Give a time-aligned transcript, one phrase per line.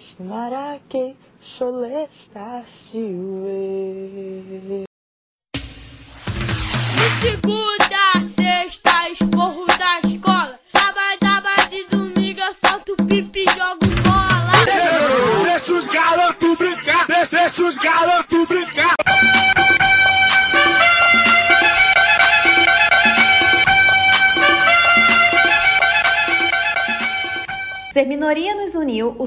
[0.00, 3.89] Krishna Rake Solestasiwe.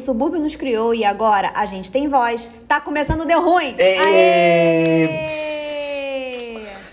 [0.04, 2.52] Subúrbio nos criou e agora a gente tem voz.
[2.68, 3.76] Tá começando Deu Ruim!
[3.80, 5.44] Aê!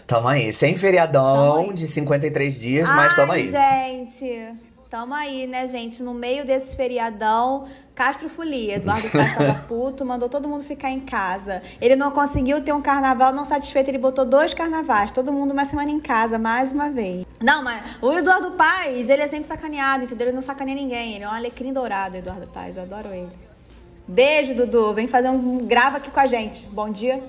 [0.06, 1.74] Tamo aí, sem feriadão Tamo aí.
[1.74, 3.54] de 53 dias, mas tamo aí.
[3.54, 4.48] Ai, gente,
[4.90, 6.02] tamo aí, né, gente?
[6.02, 8.74] No meio desse feriadão, Castro Folia.
[8.74, 11.62] Eduardo Castro tava puto, mandou todo mundo ficar em casa.
[11.80, 15.64] Ele não conseguiu ter um carnaval não satisfeito, ele botou dois carnavais, todo mundo uma
[15.64, 17.24] semana em casa, mais uma vez.
[17.40, 20.26] Não, mas o Eduardo Paes, ele é sempre sacaneado, entendeu?
[20.26, 23.30] Ele não sacaneia ninguém, ele é um alecrim dourado, Eduardo Paes, eu adoro ele.
[24.08, 26.66] Beijo, Dudu, vem fazer um grava aqui com a gente.
[26.72, 27.22] Bom dia.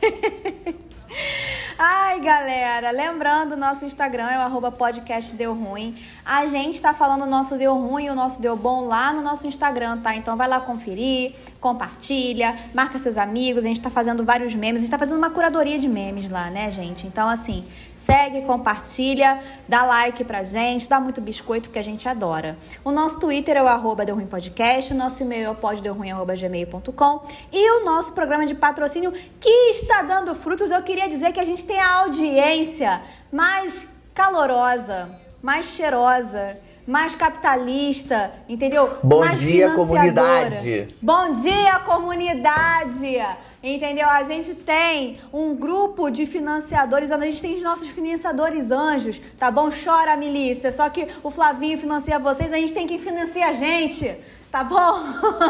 [1.80, 5.94] Ai, galera, lembrando, nosso Instagram é o arroba podcast Deu Ruim.
[6.26, 9.22] A gente tá falando o nosso Deu Ruim e o nosso Deu Bom lá no
[9.22, 10.16] nosso Instagram, tá?
[10.16, 13.64] Então vai lá conferir, compartilha, marca seus amigos.
[13.64, 16.50] A gente tá fazendo vários memes, a gente tá fazendo uma curadoria de memes lá,
[16.50, 17.06] né, gente?
[17.06, 22.58] Então, assim, segue, compartilha, dá like pra gente, dá muito biscoito que a gente adora.
[22.82, 27.22] O nosso Twitter é o arroba Deu Ruim Podcast, o nosso e-mail é o poddeuruim.gmail.com
[27.52, 30.72] e o nosso programa de patrocínio que está dando frutos.
[30.72, 35.10] Eu queria dizer que a gente tem a audiência mais calorosa,
[35.42, 38.96] mais cheirosa, mais capitalista, entendeu?
[39.02, 40.88] Bom mais dia, comunidade.
[41.02, 43.20] Bom dia, comunidade!
[43.62, 44.08] Entendeu?
[44.08, 49.50] A gente tem um grupo de financiadores, a gente tem os nossos financiadores anjos, tá
[49.50, 49.68] bom?
[49.68, 50.72] Chora, milícia.
[50.72, 54.16] Só que o Flavinho financia vocês, a gente tem que financiar a gente,
[54.50, 55.02] tá bom?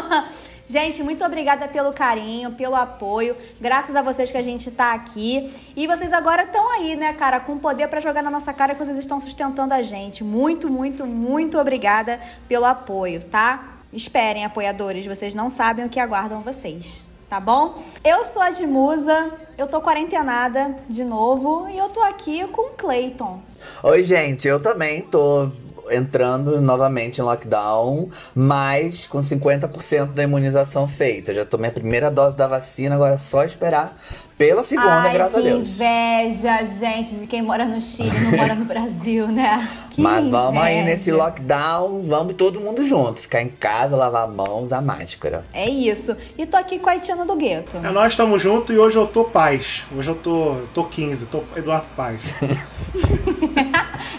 [0.69, 3.35] Gente, muito obrigada pelo carinho, pelo apoio.
[3.59, 5.51] Graças a vocês que a gente tá aqui.
[5.75, 8.85] E vocês agora estão aí, né, cara, com poder pra jogar na nossa cara que
[8.85, 10.23] vocês estão sustentando a gente.
[10.23, 13.79] Muito, muito, muito obrigada pelo apoio, tá?
[13.91, 17.01] Esperem, apoiadores, vocês não sabem o que aguardam vocês.
[17.27, 17.81] Tá bom?
[18.03, 22.61] Eu sou a de Musa, eu tô quarentenada de novo e eu tô aqui com
[22.61, 23.41] o Clayton.
[23.81, 25.49] Oi, gente, eu também tô
[25.91, 31.33] entrando novamente em lockdown, mas com 50% da imunização feita.
[31.33, 33.97] Já tomei a primeira dose da vacina, agora é só esperar
[34.37, 35.69] pela segunda, Ai, graças que a Deus.
[35.75, 39.67] inveja, gente, de quem mora no Chile e não mora no Brasil, né?
[39.89, 40.95] Que Mas vamos aí inveja.
[40.95, 43.19] nesse lockdown, vamos todo mundo junto.
[43.19, 45.43] Ficar em casa, lavar a mão, usar máscara.
[45.51, 46.15] É isso.
[46.37, 47.75] E tô aqui com a Itiana do Gueto.
[47.83, 49.83] É, nós estamos juntos e hoje eu tô paz.
[49.93, 52.21] Hoje eu tô, tô 15, tô Eduardo Paz.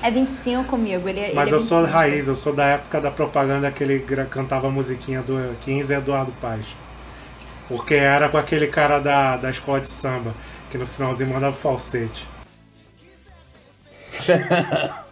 [0.02, 1.98] É 25 comigo, ele, ele Mas é eu sou 25.
[1.98, 4.00] raiz, eu sou da época da propaganda que ele
[4.30, 6.64] cantava a musiquinha do 15 Eduardo Paz.
[7.68, 10.34] Porque era com aquele cara da, da escola de samba,
[10.70, 12.26] que no finalzinho mandava falsete.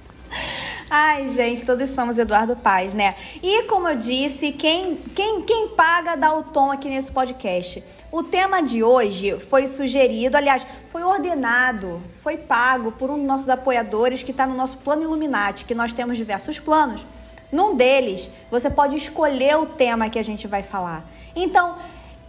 [0.91, 3.15] Ai, gente, todos somos Eduardo Paz, né?
[3.43, 7.85] E como eu disse, quem, quem, quem paga dá o tom aqui nesse podcast.
[8.11, 13.49] O tema de hoje foi sugerido, aliás, foi ordenado, foi pago por um dos nossos
[13.51, 17.05] apoiadores que está no nosso plano Illuminati, que nós temos diversos planos.
[17.53, 21.05] Num deles, você pode escolher o tema que a gente vai falar.
[21.37, 21.77] Então,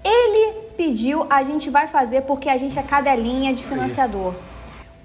[0.03, 4.33] ele pediu, a gente vai fazer porque a gente é cadelinha de financiador.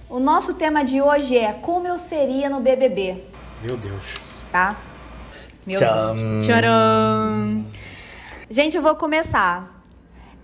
[0.08, 3.24] O nosso tema de hoje é como eu seria no BBB
[3.62, 4.14] Meu Deus.
[4.52, 4.76] tá?
[5.66, 6.14] Meu Tcham.
[6.14, 6.46] Deus.
[6.46, 7.64] Tcharam!
[8.50, 9.73] Gente, eu vou começar.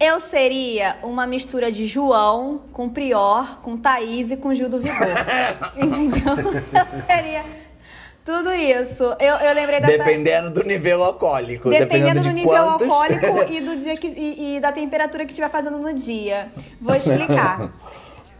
[0.00, 4.96] Eu seria uma mistura de João com Prior, com Thaís e com Gil do Vigor.
[5.76, 6.62] Entendeu?
[6.72, 7.44] Eu seria
[8.24, 9.04] tudo isso.
[9.20, 11.68] Eu, eu lembrei da Dependendo do nível alcoólico.
[11.68, 12.88] Dependendo de do nível quantos...
[12.88, 16.48] alcoólico e do dia que, e, e da temperatura que estiver fazendo no dia.
[16.80, 17.70] Vou explicar.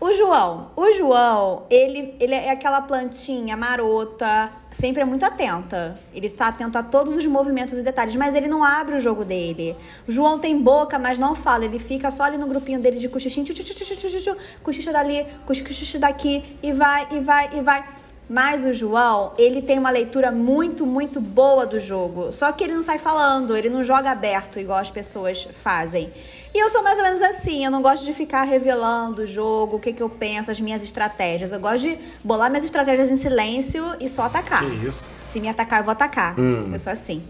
[0.01, 5.95] O João, o João, ele, ele é aquela plantinha marota, sempre é muito atenta.
[6.15, 9.27] Ele tá atento a todos os movimentos e detalhes, mas ele não abre o jogo
[9.27, 9.77] dele.
[10.09, 11.67] O João tem boca, mas não fala.
[11.67, 16.73] Ele fica só ali no grupinho dele de cochichinho, tchu, cochicha dali, cochicha daqui, e
[16.73, 17.85] vai, e vai, e vai.
[18.27, 22.33] Mas o João, ele tem uma leitura muito, muito boa do jogo.
[22.33, 26.11] Só que ele não sai falando, ele não joga aberto igual as pessoas fazem.
[26.53, 29.77] E eu sou mais ou menos assim, eu não gosto de ficar revelando o jogo,
[29.77, 31.53] o que, que eu penso, as minhas estratégias.
[31.53, 34.65] Eu gosto de bolar minhas estratégias em silêncio e só atacar.
[34.65, 35.09] Que isso?
[35.23, 36.35] Se me atacar, eu vou atacar.
[36.73, 37.23] Eu sou assim.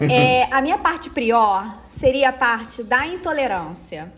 [0.00, 4.12] É, a minha parte prior seria a parte da intolerância.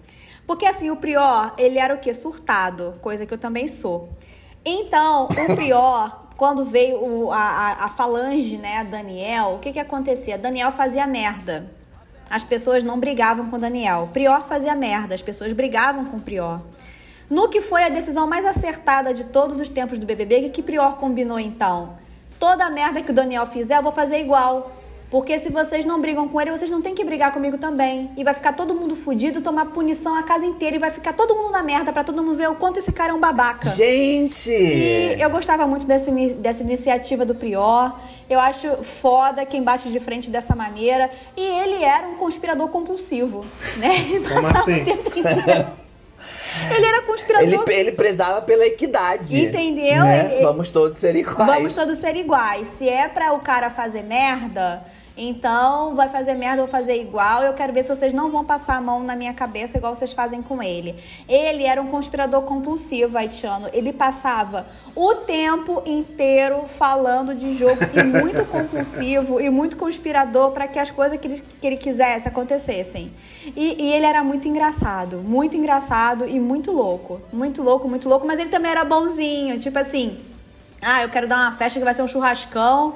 [0.47, 2.13] Porque assim, o prior, ele era o quê?
[2.13, 4.11] Surtado, coisa que eu também sou.
[4.65, 9.79] Então, o prior, quando veio a, a, a falange, né, a Daniel, o que que
[9.79, 10.37] acontecia?
[10.37, 11.78] Daniel fazia merda.
[12.31, 14.11] As pessoas não brigavam com Daniel.
[14.13, 16.61] Prior fazia merda, as pessoas brigavam com Prior.
[17.31, 20.49] No que foi a decisão mais acertada de todos os tempos do BBB, o que,
[20.51, 21.97] que Prior combinou então?
[22.39, 24.73] Toda a merda que o Daniel fizer, eu vou fazer igual.
[25.11, 28.11] Porque se vocês não brigam com ele, vocês não têm que brigar comigo também.
[28.17, 31.35] E vai ficar todo mundo fudido, tomar punição a casa inteira e vai ficar todo
[31.35, 33.71] mundo na merda pra todo mundo ver o quanto esse cara é um babaca.
[33.71, 34.51] Gente!
[34.51, 37.99] E eu gostava muito dessa, dessa iniciativa do Prior.
[38.29, 41.11] Eu acho foda quem bate de frente dessa maneira.
[41.37, 43.45] E ele era um conspirador compulsivo,
[43.79, 43.97] né?
[44.11, 44.83] Ele Como passava assim?
[44.83, 45.67] o tempo inteiro-
[46.75, 49.39] Ele era conspirador Ele, ele prezava pela equidade.
[49.39, 50.03] Entendeu?
[50.03, 50.35] né?
[50.35, 51.37] Ele- Vamos todos ser iguais.
[51.47, 52.69] Vamos todos ser iguais.
[52.69, 54.83] Se é pra o cara fazer merda,
[55.19, 57.43] então vai fazer merda, vou fazer igual.
[57.43, 60.13] Eu quero ver se vocês não vão passar a mão na minha cabeça igual vocês
[60.13, 60.95] fazem com ele.
[61.29, 63.69] Ele era um conspirador compulsivo, haitiano.
[63.73, 70.69] Ele passava o tempo inteiro falando de jogo e muito compulsivo e muito conspirador para
[70.69, 73.13] que as coisas que ele, que ele quisesse acontecessem.
[73.57, 77.21] E, e ele era muito engraçado, muito engraçado e muito louco.
[77.33, 80.19] Muito louco, muito louco, mas ele também era bonzinho, tipo assim.
[80.81, 82.95] Ah, eu quero dar uma festa que vai ser um churrascão,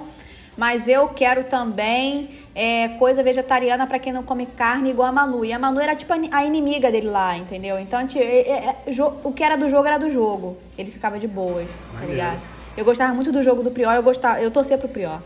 [0.56, 5.44] mas eu quero também é, coisa vegetariana pra quem não come carne igual a Manu.
[5.44, 7.78] E a Manu era tipo a ni- a inimiga dele lá, entendeu?
[7.78, 10.56] Então, a gente- é- é- é, o que era do jogo era do jogo.
[10.76, 11.64] Ele ficava de boa,
[11.98, 12.40] tá ligado?
[12.76, 15.20] Eu gostava muito do jogo do Prior, eu, gostava, eu torcia pro Prior.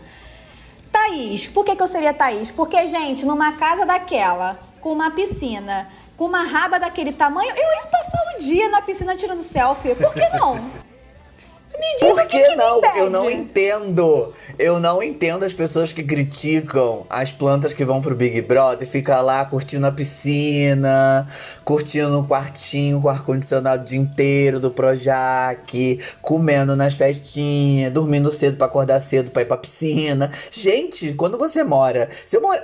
[0.92, 2.50] Thaís, por que, que eu seria Thaís?
[2.50, 7.86] Porque, gente, numa casa daquela, com uma piscina, com uma raba daquele tamanho, eu ia
[7.90, 9.94] passar o dia na piscina tirando selfie.
[9.94, 10.58] Por que não?
[11.78, 12.80] Me diz Por que, que, que não?
[12.96, 14.32] Eu não entendo.
[14.58, 19.20] Eu não entendo as pessoas que criticam as plantas que vão pro Big Brother, fica
[19.20, 21.28] lá curtindo a piscina,
[21.64, 28.56] curtindo o quartinho com ar-condicionado o dia inteiro do Projac, comendo nas festinhas, dormindo cedo
[28.56, 30.30] pra acordar cedo pra ir pra piscina.
[30.50, 32.08] Gente, quando você mora.
[32.24, 32.60] Se eu moro.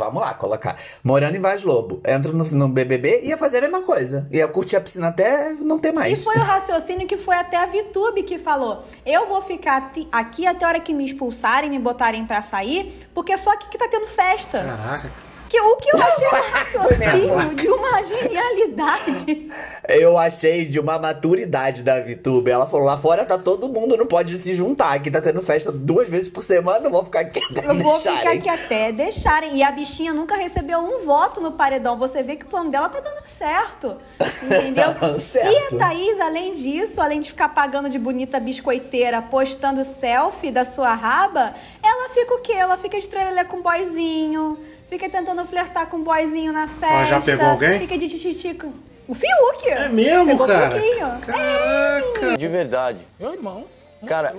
[0.00, 0.76] Vamos lá, colocar.
[1.02, 4.28] Morando em Vaz Lobo, entro no, no BBB ia fazer a mesma coisa.
[4.30, 6.22] Ia curtir a piscina até não ter E mais.
[6.22, 10.64] foi o raciocínio que foi até a Vitube que falou: eu vou ficar aqui até
[10.64, 14.06] a hora que me expulsarem, me botarem pra sair, porque só aqui que tá tendo
[14.06, 14.64] festa.
[14.64, 15.27] Caraca.
[15.48, 19.50] Que, o que eu achei um raciocínio de uma genialidade.
[19.88, 22.50] Eu achei de uma maturidade da VTube.
[22.50, 24.92] Ela falou: lá fora tá todo mundo, não pode se juntar.
[24.92, 27.94] Aqui tá tendo festa duas vezes por semana, eu vou ficar aqui até Eu vou
[27.94, 28.18] deixarem.
[28.18, 29.56] ficar aqui até deixarem.
[29.56, 31.96] E a bichinha nunca recebeu um voto no paredão.
[31.98, 33.96] Você vê que o plano dela tá dando certo.
[34.44, 34.88] Entendeu?
[34.98, 35.50] Tá certo.
[35.52, 40.64] E a Thaís, além disso, além de ficar pagando de bonita biscoiteira, postando selfie da
[40.64, 42.52] sua raba, ela fica o quê?
[42.52, 46.86] Ela fica estrela com boyzinho, fica tentando flertar com o boyzinho na festa.
[46.86, 47.78] Ela já pegou alguém?
[47.80, 48.72] Fica de tititi com.
[49.06, 49.68] O Fiuk!
[49.68, 50.70] É mesmo, Pegou o cara?
[50.70, 51.18] Fiuquinho.
[51.20, 52.36] Caraca.
[52.36, 53.00] De verdade.
[53.18, 53.64] Meu irmão.
[54.06, 54.36] Cara,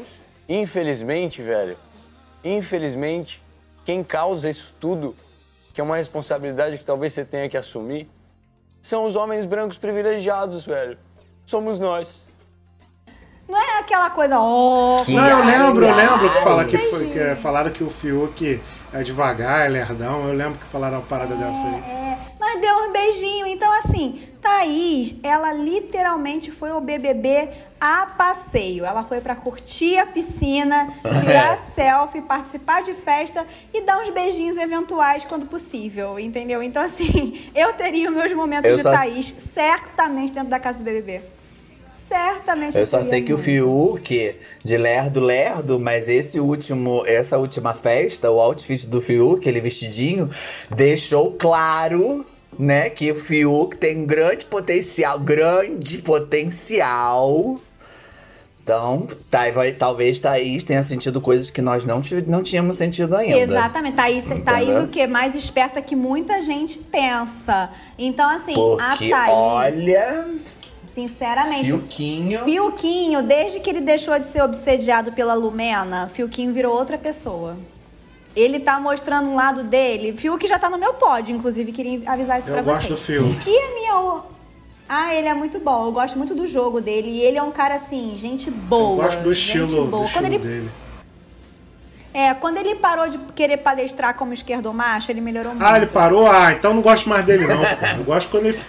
[0.48, 1.75] infelizmente, velho,
[2.44, 3.42] infelizmente,
[3.84, 5.16] quem causa isso tudo,
[5.74, 8.07] que é uma responsabilidade que talvez você tenha que assumir,
[8.80, 10.98] são os homens brancos privilegiados, velho.
[11.45, 12.28] Somos nós.
[13.48, 15.04] Não é aquela coisa, ó.
[15.04, 17.90] Que Não, eu lembro, eu lembro que, fala que, foi, que é, falaram que o
[17.90, 18.62] Fiuk
[18.94, 20.28] é devagar, é lerdão.
[20.28, 21.76] Eu lembro que falaram uma parada dessa aí.
[21.76, 23.46] É, mas deu um beijinho.
[23.46, 28.84] Então, assim, Thaís, ela literalmente foi ao BBB a passeio.
[28.86, 30.92] Ela foi pra curtir a piscina,
[31.24, 36.62] tirar selfie, participar de festa e dar uns beijinhos eventuais quando possível, entendeu?
[36.64, 40.80] Então, assim, eu teria os meus momentos Eu de só- Thaís certamente dentro da casa
[40.80, 41.22] do BBB.
[42.08, 42.78] Certamente.
[42.78, 43.38] Eu só sei que o.
[43.38, 49.60] Fiuk, de lerdo, lerdo, mas esse último, essa última festa, o outfit do Fiuk, ele
[49.62, 50.30] vestidinho,
[50.76, 52.26] deixou claro,
[52.58, 57.60] né, que o Fiuk tem grande potencial, grande potencial.
[58.64, 63.36] Então, tá, vai- talvez Thaís tenha sentido coisas que nós não, não tínhamos sentido ainda.
[63.40, 63.96] Exatamente.
[63.96, 65.08] Thaís, Thaís o quê?
[65.08, 67.72] Mais esperta que muita gente pensa.
[67.98, 70.26] Então, assim, Porque, a Thaís, olha,
[71.08, 72.40] sinceramente, Fiuquinho...
[72.44, 77.56] Fiuquinho, desde que ele deixou de ser obsediado pela Lumena, Fiuquinho virou outra pessoa.
[78.36, 80.14] Ele tá mostrando um lado dele.
[80.18, 83.20] Fiuk já tá no meu pódio, inclusive, queria avisar isso Eu pra gosto do vocês.
[83.20, 83.50] Fiuk.
[83.50, 84.00] E a minha.
[84.00, 84.22] o-
[84.88, 85.86] Ah, ele é muito bom.
[85.88, 87.10] Eu gosto muito do jogo dele.
[87.10, 88.92] E ele é um cara assim, gente boa.
[88.92, 89.86] Eu gosto do gente estilo, boa.
[89.86, 90.70] do Quando estilo ele dele.
[92.13, 95.66] É, quando ele parou de querer palestrar como esquerdo macho, ele melhorou muito.
[95.66, 96.30] Ah, ele parou?
[96.30, 97.85] Ah, então não gosto mais dele não, pô.
[97.97, 98.59] Eu gosto quando ele,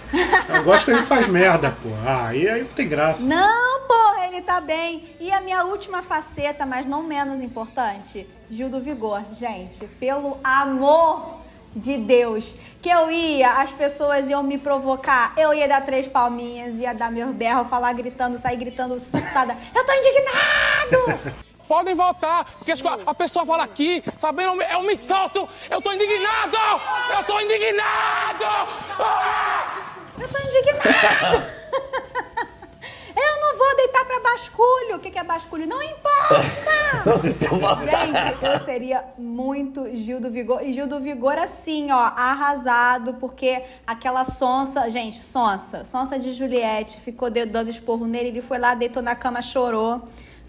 [0.49, 1.89] eu gosto quando ele faz merda, pô.
[2.05, 3.23] Ah, aí, aí não tem graça.
[3.23, 5.03] Não, porra, ele tá bem.
[5.19, 9.21] E a minha última faceta, mas não menos importante, Gil do Vigor.
[9.33, 11.41] Gente, pelo amor
[11.75, 16.75] de Deus, que eu ia, as pessoas iam me provocar, eu ia dar três palminhas,
[16.75, 19.55] ia dar meu berro, falar gritando, sair gritando surtada.
[19.73, 21.41] Eu tô indignado!
[21.71, 22.73] Podem voltar, porque
[23.05, 26.57] a pessoa fala aqui, sabendo, eu me solto, eu tô indignado!
[27.17, 28.43] Eu tô indignado!
[28.99, 29.71] Ah!
[30.19, 31.61] Eu tô indignada.
[33.13, 34.95] Eu não vou deitar pra basculho.
[34.95, 35.67] O que é basculho?
[35.67, 36.41] Não importa!
[37.91, 40.63] Gente, eu seria muito Gil do Vigor.
[40.63, 44.89] E Gil do Vigor, assim, ó, arrasado, porque aquela sonsa.
[44.89, 45.83] Gente, sonsa.
[45.83, 48.29] Sonsa de Juliette ficou dando esporro nele.
[48.29, 50.01] Ele foi lá, deitou na cama, chorou.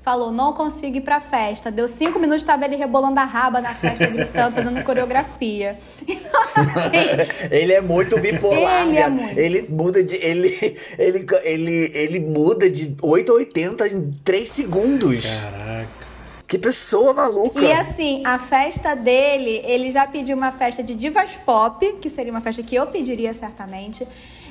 [0.03, 1.71] Falou, não consigo ir pra festa.
[1.71, 5.79] Deu cinco minutos, tava ele rebolando a raba na festa, gritando, fazendo coreografia.
[6.09, 9.39] Então, assim, Ele é muito bipolar, Ele é muito.
[9.39, 10.17] Ele muda de.
[10.17, 15.25] Ele, ele, ele, ele muda de 8 a 80 em 3 segundos.
[15.25, 16.03] Caraca.
[16.49, 17.63] Que pessoa maluca.
[17.63, 22.33] E assim, a festa dele, ele já pediu uma festa de divas pop, que seria
[22.33, 24.07] uma festa que eu pediria certamente.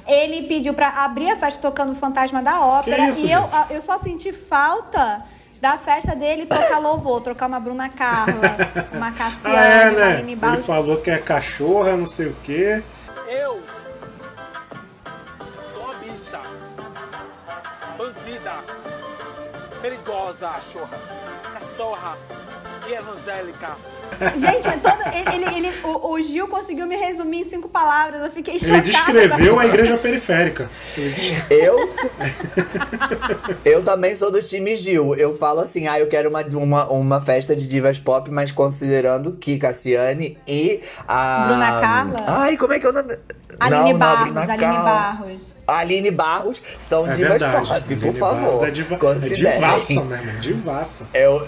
[0.07, 3.03] Ele pediu pra abrir a festa tocando o Fantasma da Ópera.
[3.03, 3.73] Que isso, e eu, gente?
[3.73, 5.23] eu só senti falta
[5.61, 8.33] da festa dele tocar louvor, trocar uma Bruna Carla,
[8.91, 10.19] uma Cassiane, Ah, é, né?
[10.53, 12.81] Ele falou que é cachorra, não sei o quê.
[13.27, 13.61] Eu
[15.71, 16.41] sou uma bicha,
[17.95, 18.53] bandida,
[19.81, 20.97] perigosa, chorra,
[21.53, 22.17] cachorra
[22.89, 23.75] e evangélica.
[24.37, 28.21] Gente, todo, ele, ele- ele- o, o Gil conseguiu me resumir em cinco palavras.
[28.21, 28.77] Eu fiquei chocada.
[28.77, 30.69] Ele descreveu a igreja periférica.
[31.49, 31.87] Eu,
[33.63, 35.15] eu também sou do time Gil.
[35.15, 39.33] Eu falo assim, ah, eu quero uma, uma, uma festa de divas pop, mas considerando
[39.33, 41.45] que Cassiane e a.
[41.47, 42.15] Bruna Carla?
[42.27, 43.17] Ai, como é que é o nome?
[43.59, 44.83] Aline Não, não, Barros, Bruna Aline Carla.
[44.83, 45.55] Barros.
[45.67, 47.67] Aline Barros são É divas verdade.
[47.67, 48.41] pop, Aline por favor.
[48.41, 49.35] Barros É, diva, é Considerem.
[49.53, 50.39] divaça, né, mano?
[50.39, 51.07] Divaça.
[51.13, 51.47] Eu,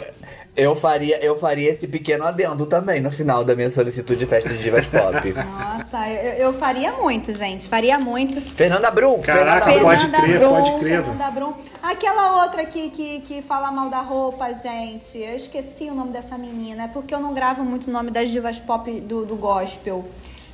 [0.55, 4.49] eu, faria, eu faria esse pequeno adendo também no final da minha solicitude de festa
[4.49, 5.33] de divas pop.
[5.33, 7.67] Nossa, eu, eu faria muito, gente.
[7.67, 8.39] Faria muito.
[8.41, 9.19] Fernanda Brum!
[9.21, 9.89] Caraca, Fernanda Brum.
[9.89, 11.53] pode Fernanda crer, Brum, pode crer, Fernanda Brum.
[11.81, 15.17] Aquela outra que, que, que fala mal da roupa, gente.
[15.17, 16.83] Eu esqueci o nome dessa menina.
[16.83, 20.05] É porque eu não gravo muito o nome das divas pop do, do gospel.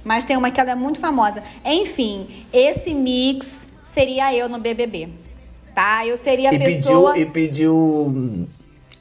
[0.03, 1.43] Mas tem uma que ela é muito famosa.
[1.65, 5.09] Enfim, esse mix seria eu no BBB.
[5.75, 6.05] Tá?
[6.05, 7.13] Eu seria a E pessoa...
[7.13, 8.47] pediu, e pediu hum,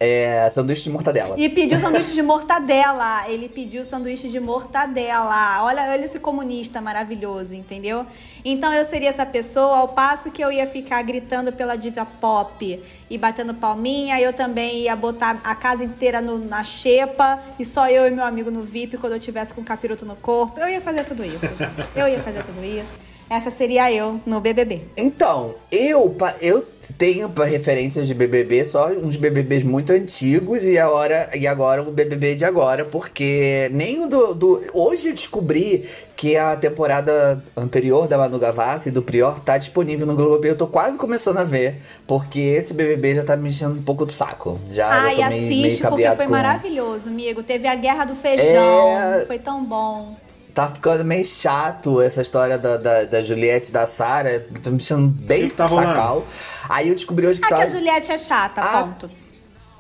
[0.01, 1.35] é, sanduíche de mortadela.
[1.39, 3.25] E pediu sanduíche de mortadela.
[3.29, 5.63] Ele pediu sanduíche de mortadela.
[5.63, 8.07] Olha, olha esse comunista maravilhoso, entendeu?
[8.45, 12.83] Então eu seria essa pessoa, ao passo que eu ia ficar gritando pela diva pop
[13.11, 17.89] e batendo palminha, eu também ia botar a casa inteira no- na xepa e só
[17.89, 20.59] eu e meu amigo no VIP quando eu tivesse com capiroto no corpo.
[20.61, 21.89] Eu ia fazer tudo isso, gente.
[21.97, 22.91] Eu ia fazer tudo isso.
[23.31, 24.83] Essa seria eu no BBB.
[24.97, 26.65] Então, eu, eu
[26.97, 32.37] tenho referências de BBB só uns BBBs muito antigos e agora, e agora o BBB
[32.37, 35.85] de agora, porque nem o do, do- Hoje eu descobri
[36.17, 40.53] que a temporada anterior da Manu Gavassi e do Prior tá disponível no Globoplay.
[40.53, 44.07] Eu tô quase começando a ver, porque esse BBB já tá me enchendo um pouco
[44.07, 44.59] do saco.
[44.73, 47.43] Já, já Ai, tô meio, meio assiste, porque cabreado foi com- maravilhoso, amigo.
[47.43, 49.25] Teve a Guerra do Feijão, É.
[49.27, 50.17] foi tão bom.
[50.59, 54.45] Tá ficando meio chato essa história da, da, da Juliette e da Sara.
[54.61, 56.27] Tô me achando bem Que que tá sacal.
[56.69, 59.09] Aí eu descobri hoje que Ah, que a Juliette é chata, Ah, ponto.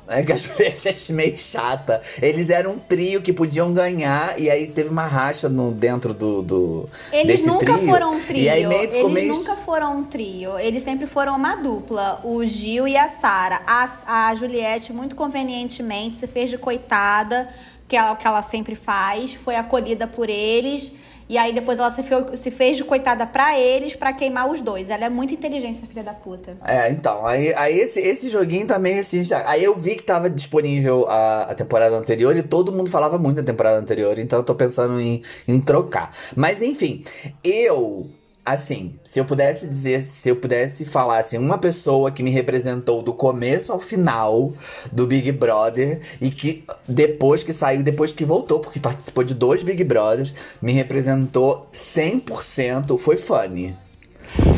[0.06, 2.00] É que a Juliette é meio chata.
[2.22, 6.42] Eles eram um trio que podiam ganhar, e aí teve uma racha no, dentro do,
[6.42, 7.88] do Eles desse nunca trio.
[7.88, 8.40] foram um trio.
[8.44, 9.32] E aí meio ficou Eles meio.
[9.34, 10.60] nunca foram um trio.
[10.60, 12.20] Eles sempre foram uma dupla.
[12.22, 13.62] O Gil e a Sara.
[13.66, 17.48] A, a Juliette, muito convenientemente, se fez de coitada,
[17.88, 19.34] que é o que ela sempre faz.
[19.34, 20.92] Foi acolhida por eles.
[21.30, 24.62] E aí depois ela se, fe- se fez de coitada pra eles, pra queimar os
[24.62, 24.88] dois.
[24.88, 26.56] Ela é muito inteligente, essa filha da puta.
[26.64, 30.30] É, então, aí, aí esse, esse joguinho também, assim, já- aí eu vi que tava
[30.30, 34.42] disponível a, a temporada anterior e todo mundo falava muito da temporada anterior, então eu
[34.44, 36.16] tô pensando em, em trocar.
[36.34, 37.04] Mas enfim,
[37.44, 38.08] eu,
[38.52, 43.02] assim, se eu pudesse dizer, se eu pudesse falar, assim, uma pessoa que me representou
[43.02, 44.52] do começo ao final
[44.92, 49.62] do Big Brother e que depois que saiu, depois que voltou, porque participou de dois
[49.62, 53.76] Big Brothers, me representou 100%, foi Fanny.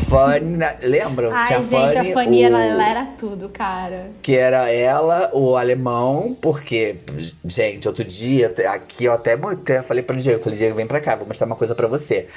[0.09, 1.31] Fanny, lembram?
[1.33, 4.07] Ai, Tinha gente, Fanny, a Fanny, o- ela, ela era tudo, cara.
[4.21, 6.97] que era ela, o alemão, porque,
[7.45, 11.15] gente, outro dia, aqui eu até, até falei pro Diego, falei, Diego, vem pra cá,
[11.15, 12.27] vou mostrar uma coisa pra você.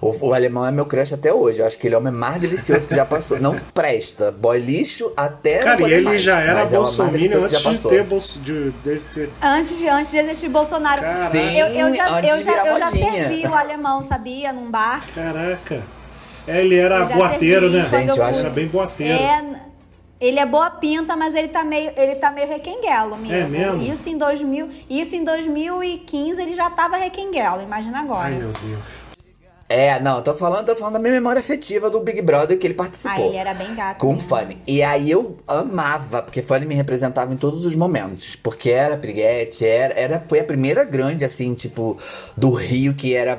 [0.00, 2.12] O, o alemão é meu crush até hoje, eu acho que ele é o homem
[2.12, 3.38] mais delicioso que já passou.
[3.40, 5.58] Não presta, boy lixo até.
[5.58, 7.90] Cara, e ele mais, já era é o bolsominion delicioso que antes já de passou.
[7.90, 11.00] ter, bolso, de, de ter Antes de, antes de existir Bolsonaro.
[11.02, 11.36] Caraca.
[11.36, 14.52] Eu, eu já, Sim, eu já, virar eu já servi o alemão, sabia?
[14.52, 15.04] Num bar.
[15.14, 15.82] Caraca.
[16.46, 17.84] É, ele era boateiro, né?
[17.84, 19.12] Gente, eu acho- Era bem boateiro.
[19.22, 19.44] É,
[20.20, 23.32] ele é boa pinta, mas ele tá meio, ele tá meio requenguelo, amigo.
[23.34, 23.82] É mesmo?
[23.82, 28.26] Isso em 2000, isso em 2015 ele já tava requenguelo, imagina agora.
[28.26, 29.04] Ai, meu Deus.
[29.66, 32.74] É, não, tô falando, tô falando da minha memória afetiva do Big Brother que ele
[32.74, 33.28] Ah, participou.
[33.28, 33.98] ele era bem gato.
[33.98, 34.28] Com mesmo.
[34.28, 34.58] Fanny.
[34.66, 38.36] E aí eu amava, porque Fanny me representava em todos os momentos.
[38.36, 41.96] Porque era Piriguete, era, era, foi a primeira grande, assim, tipo,
[42.36, 43.38] do Rio que era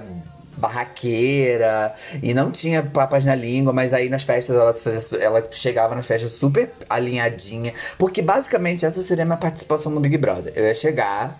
[0.58, 5.96] barraqueira e não tinha papas na língua, mas aí nas festas ela, fazia ela chegava
[5.96, 7.74] nas festas super alinhadinha.
[7.98, 10.54] Porque basicamente essa seria a minha participação no Big Brother.
[10.56, 11.40] Eu ia chegar,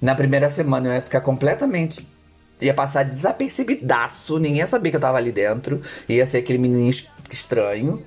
[0.00, 2.06] na primeira semana eu ia ficar completamente
[2.60, 6.88] ia passar desapercebidaço, ninguém ia saber que eu tava ali dentro, ia ser aquele menino
[6.88, 8.00] es- estranho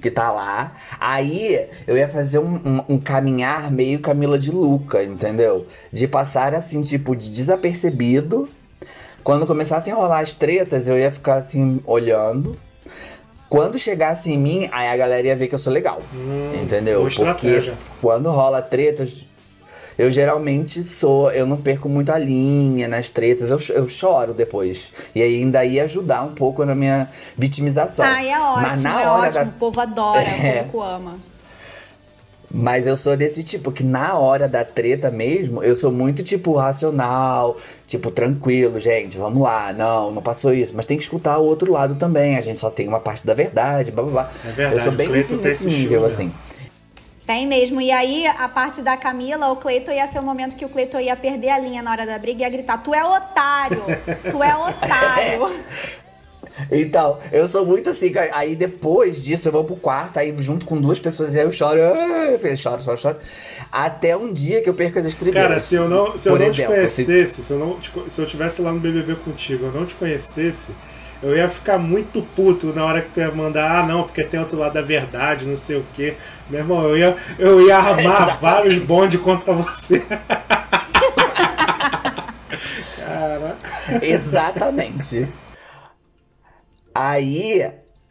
[0.00, 0.74] que tá lá.
[0.98, 5.66] Aí eu ia fazer um, um- um caminhar meio Camila de Luca, entendeu?
[5.92, 8.48] De passar assim, tipo, de desapercebido.
[9.28, 12.58] Quando começassem a rolar as tretas, eu ia ficar assim, olhando.
[13.46, 16.00] Quando chegasse em mim, aí a galera ia ver que eu sou legal.
[16.58, 17.00] entendeu?
[17.00, 17.74] boa Porque estratégia.
[18.00, 19.26] quando rola tretas,
[19.98, 21.30] eu geralmente sou.
[21.30, 24.94] Eu não perco muito a linha nas tretas, eu, eu choro depois.
[25.14, 27.06] E aí ainda ia ajudar um pouco na minha
[27.36, 28.06] vitimização.
[28.06, 29.44] Ai, é ótimo, Mas na é hora ótimo.
[29.44, 30.30] da- O povo adora, É.
[30.32, 31.14] o público ama.
[32.50, 36.54] Mas eu sou desse tipo, que na hora da treta mesmo, eu sou muito, tipo,
[36.54, 40.72] racional, tipo, tranquilo, gente, vamos lá, não, não passou isso.
[40.74, 43.34] Mas tem que escutar o outro lado também, a gente só tem uma parte da
[43.34, 44.32] verdade, blá blá blá.
[44.46, 46.32] É verdade, eu sou bem nesse, nesse esse nível, assim.
[47.26, 47.78] Tem mesmo.
[47.78, 51.00] E aí, a parte da Camila, o Cleiton ia ser o momento que o Cleiton
[51.00, 53.82] ia perder a linha na hora da briga e ia gritar: Tu é otário!
[54.30, 55.50] Tu é otário!
[56.70, 60.80] Então, eu sou muito assim, aí depois disso eu vou pro quarto, aí junto com
[60.80, 63.16] duas pessoas, e aí eu choro, eu choro, choro, choro.
[63.70, 65.48] Até um dia que eu perco as estribeiras.
[65.48, 67.92] Cara, se eu não, se eu não exemplo, te se- conhecesse, se, eu não te,
[68.08, 70.72] se eu tivesse lá no BBB contigo, eu não te conhecesse,
[71.22, 74.38] eu ia ficar muito puto na hora que tu ia mandar, ah, não, porque tem
[74.38, 76.14] outro lado da verdade, não sei o quê.
[76.48, 78.40] Meu irmão, eu ia, eu ia armar Exatamente.
[78.40, 80.02] vários bondes contra você.
[82.96, 83.56] Cara,
[84.02, 85.28] Exatamente.
[86.98, 87.70] Aí.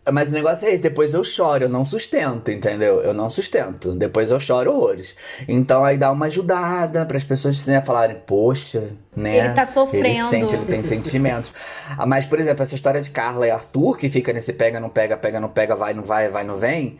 [0.09, 3.01] Mas o negócio é esse, depois eu choro, eu não sustento, entendeu?
[3.01, 3.93] Eu não sustento.
[3.93, 5.17] Depois eu choro horrores.
[5.45, 9.37] Então aí dá uma ajudada para as pessoas né, falarem, poxa, né?
[9.39, 10.07] Ele tá sofrendo.
[10.07, 11.51] Ele sente, ele tem sentimentos.
[12.07, 15.17] Mas, por exemplo, essa história de Carla e Arthur, que fica nesse pega, não pega,
[15.17, 16.97] pega, não pega, vai, não vai, vai, não vem.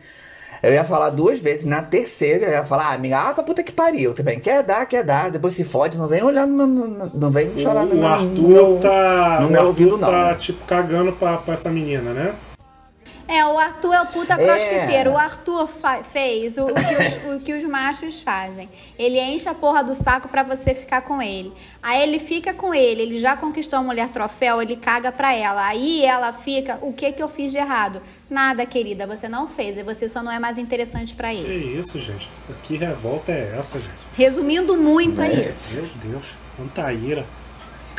[0.62, 1.64] Eu ia falar duas vezes.
[1.64, 4.40] Na terceira, eu ia falar, ah, amiga, ah, pra puta que pariu também.
[4.40, 5.30] Quer dar, quer dar.
[5.30, 9.38] Depois se fode, não vem olhando, no- no- não vem chorar o no Arthur tá.
[9.40, 10.08] no o meu Arthur ouvido, não.
[10.10, 12.32] tá, tipo, cagando pra, pra essa menina, né?
[13.28, 14.36] É, o Arthur é o puta É.
[14.38, 15.10] crossfiteiro.
[15.12, 15.68] O Arthur
[16.10, 18.68] fez o, o que os, o que os machos fazem.
[18.98, 21.52] Ele enche a porra do saco pra você ficar com ele.
[21.82, 25.66] Aí ele fica com ele, ele já conquistou a mulher troféu, ele caga pra ela.
[25.66, 28.00] Aí ela fica, o que que eu fiz de errado?
[28.30, 31.78] Nada, querida, você não fez, e você só não é mais interessante pra Que ele.
[31.80, 32.28] isso, gente?
[32.62, 33.92] Que revolta é essa, gente?
[34.16, 35.76] Resumindo muito, é É isso.
[35.76, 36.24] Meu Deus,
[36.56, 37.24] quanta ira.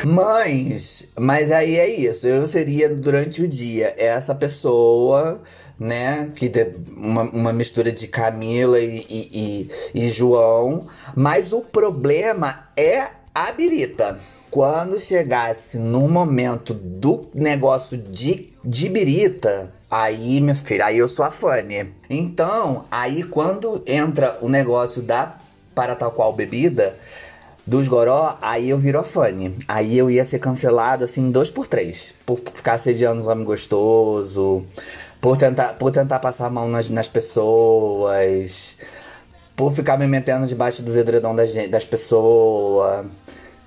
[0.04, 2.26] Mas, mas aí é isso.
[2.26, 5.40] Eu seria durante o dia essa pessoa,
[5.78, 6.30] né?
[6.34, 10.86] Que de- uma, uma mistura de Camila e, e, e- e João.
[11.14, 14.18] Mas o problema é a birita.
[14.50, 21.24] Quando chegasse no momento do negócio de, de birita, aí, minha filha, aí eu sou
[21.24, 21.94] a Fanny.
[22.08, 25.36] Então, aí quando entra o negócio da
[25.72, 26.98] para tal qual bebida,
[27.70, 29.56] dos goró, aí eu viro a Fanny.
[29.68, 32.12] Aí eu ia ser cancelado assim, dois por três.
[32.26, 34.64] Por ficar assediando os homens gostosos,
[35.20, 38.76] por tentar, por tentar passar a mão nas, nas pessoas,
[39.54, 43.06] por ficar me metendo debaixo dos edredom das, das pessoas.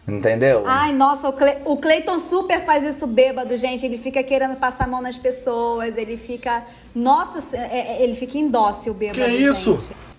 [0.06, 0.64] Entendeu?
[0.66, 1.60] Ai, nossa, o, Cle...
[1.64, 3.86] o Cleiton super faz isso bêbado, gente.
[3.86, 6.62] Ele fica querendo passar a mão nas pessoas, ele fica.
[6.94, 9.20] Nossa, é- é- ele fica indócil bêbado.
[9.20, 9.80] Que isso?
[9.80, 10.13] gente.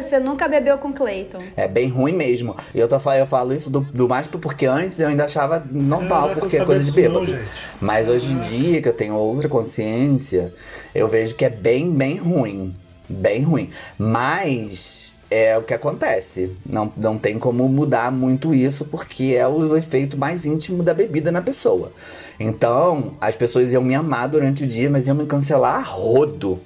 [0.00, 1.38] Você nunca bebeu com Cleiton.
[1.56, 2.56] É bem ruim mesmo.
[2.74, 6.28] E eu, tô, eu falo isso do, do mais porque antes eu ainda achava normal,
[6.28, 7.32] Caraca, porque é coisa de bêbado.
[7.32, 7.38] não.
[7.80, 10.52] Mas hoje em dia, que eu tenho outra consciência,
[10.94, 12.74] eu vejo que é bem, bem ruim.
[13.08, 13.70] Bem ruim.
[13.98, 16.56] Mas é o que acontece.
[16.64, 21.32] Não, não tem como mudar muito isso, porque é o efeito mais íntimo da bebida
[21.32, 21.92] na pessoa.
[22.38, 26.60] Então, as pessoas iam me amar durante o dia, mas iam me cancelar a rodo.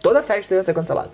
[0.00, 1.10] Toda festa ia ser cancelada.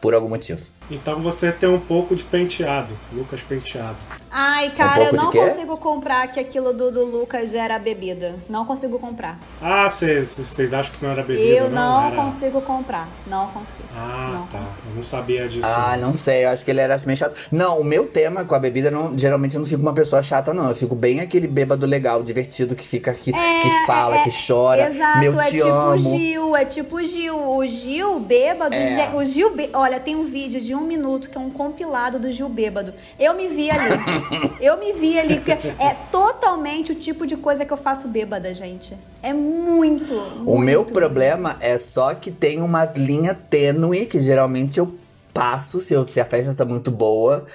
[0.00, 0.60] Por algum motivo.
[0.90, 3.96] Então você tem um pouco de penteado, Lucas Penteado.
[4.30, 5.38] Ai, cara, pouco eu não quê?
[5.38, 8.34] consigo comprar que aquilo do, do Lucas era bebida.
[8.48, 9.38] Não consigo comprar.
[9.60, 11.48] Ah, vocês acham que não era bebida?
[11.48, 12.16] eu não, era...
[12.16, 13.08] consigo comprar.
[13.26, 13.88] Não consigo.
[13.96, 14.58] Ah, não tá.
[14.58, 14.82] consigo.
[14.90, 15.64] Eu não sabia disso.
[15.64, 17.34] Ah, não sei, eu acho que ele era meio chato.
[17.50, 20.52] Não, o meu tema com a bebida, não, geralmente eu não fico uma pessoa chata,
[20.52, 20.68] não.
[20.68, 24.88] Eu fico bem aquele bêbado legal, divertido, que fica aqui, que fala, é- que chora.
[24.88, 26.18] Exato, meu é te tipo o amo.
[26.18, 27.50] Gil, é tipo o Gil.
[27.50, 28.74] O Gil bêbado.
[28.74, 29.10] É.
[29.14, 32.48] O Gil, olha, tem um vídeo de um minuto que é um compilado do Gil
[32.48, 32.92] bêbado.
[33.18, 33.98] Eu me vi ali.
[34.60, 38.52] Eu me vi ali, que é totalmente o tipo de coisa que eu faço bêbada,
[38.54, 38.96] gente.
[39.22, 40.60] É muito, O muito.
[40.60, 44.94] meu problema é só que tem uma linha tênue que geralmente eu
[45.32, 47.46] passo se, eu- se a festa está muito boa.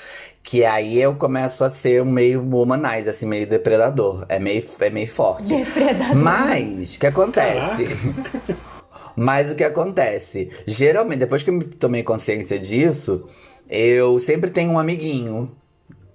[0.41, 4.25] Que aí eu começo a ser um meio womanizer, assim, meio depredador.
[4.27, 5.55] É meio, é meio forte.
[5.55, 6.15] Depredador.
[6.17, 7.85] Mas, o que acontece?
[9.15, 10.49] Mas o que acontece?
[10.65, 13.25] Geralmente, depois que eu me tomei consciência disso,
[13.69, 15.51] eu sempre tenho um amiguinho.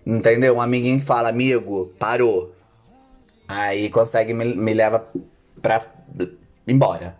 [0.05, 0.57] Entendeu?
[0.57, 2.55] Um amiguinho que fala, amigo, parou.
[3.47, 5.07] Aí consegue me, me leva
[5.61, 5.83] pra
[6.67, 7.17] embora.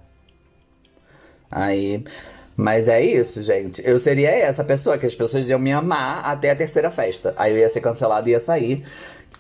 [1.51, 2.05] Aí.
[2.57, 3.81] Mas é isso, gente.
[3.85, 7.33] Eu seria essa pessoa que as pessoas iam me amar até a terceira festa.
[7.37, 8.85] Aí eu ia ser cancelado e ia sair.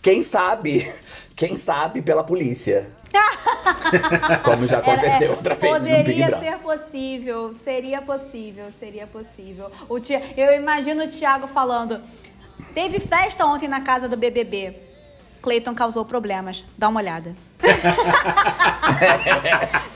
[0.00, 0.88] Quem sabe?
[1.34, 2.86] Quem sabe pela polícia.
[4.44, 9.70] Como já aconteceu é, outra vez no Big Poderia ser possível, seria possível, seria possível.
[9.88, 12.00] O Tia- eu imagino o Thiago falando:
[12.74, 14.76] teve festa ontem na casa do BBB.
[15.40, 16.64] Cleiton causou problemas.
[16.76, 17.32] Dá uma olhada.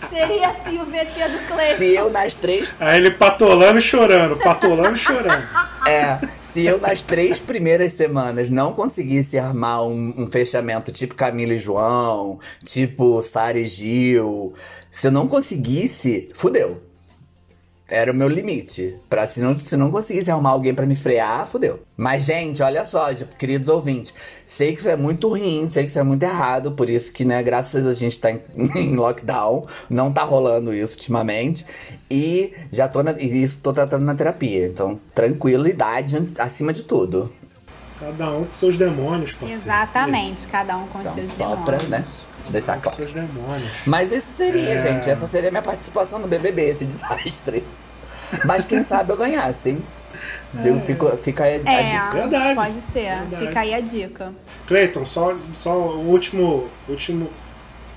[0.08, 1.78] seria assim o VT do Cleiton.
[1.78, 5.46] Se eu nas três Aí ele patolando e chorando, patolando e chorando.
[5.86, 6.18] É,
[6.52, 11.58] se eu nas três primeiras semanas não conseguisse armar um, um fechamento tipo Camila e
[11.58, 14.52] João, tipo Sara e Gil,
[14.90, 16.91] se eu não conseguisse, fudeu.
[17.94, 18.96] Era o meu limite.
[19.10, 21.82] Pra se não, se não conseguisse arrumar alguém pra me frear, fudeu.
[21.94, 24.14] Mas, gente, olha só, de- queridos ouvintes.
[24.46, 26.72] Sei que isso é muito ruim, sei que isso é muito errado.
[26.72, 28.40] Por isso que, né, graças a Deus a gente tá em,
[28.76, 29.66] em lockdown.
[29.90, 31.66] Não tá rolando isso ultimamente.
[32.10, 34.66] E já tô na, e isso tô tratando na terapia.
[34.68, 37.30] Então, tranquilidade acima de tudo.
[38.00, 39.62] Cada um com seus demônios, parceiro.
[39.62, 41.64] Exatamente, cada um com Então, seus só demônios.
[41.84, 42.04] pra, né,
[42.48, 42.96] deixar Com claro.
[42.96, 43.70] seus demônios.
[43.86, 44.80] Mas isso seria, É.
[44.94, 45.10] gente.
[45.10, 47.62] Essa seria a minha participação no BBB, esse desastre.
[48.44, 49.82] Mas quem sabe eu ganhasse, hein?
[50.64, 52.10] Eu fico, fica aí a É, dica.
[52.10, 52.54] Verdade.
[52.54, 53.18] pode ser.
[53.18, 53.46] Verdade.
[53.46, 54.32] Fica aí a dica.
[54.66, 57.30] Cleiton, só, só o último, último.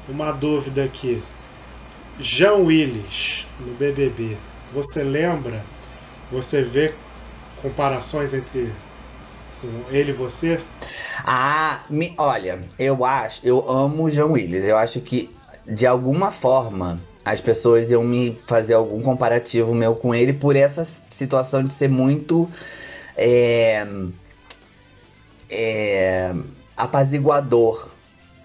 [0.07, 1.21] Uma dúvida aqui.
[2.19, 4.37] Jean Willis, no BBB.
[4.73, 5.63] Você lembra?
[6.31, 6.93] Você vê
[7.61, 8.71] comparações entre
[9.89, 10.59] ele e você?
[11.25, 14.63] Ah, me, olha, eu acho, eu amo o John Willis.
[14.65, 15.33] Eu acho que,
[15.65, 20.85] de alguma forma, as pessoas iam me fazer algum comparativo meu com ele por essa
[21.09, 22.47] situação de ser muito.
[23.17, 23.85] É,
[25.49, 26.33] é,
[26.77, 27.89] apaziguador.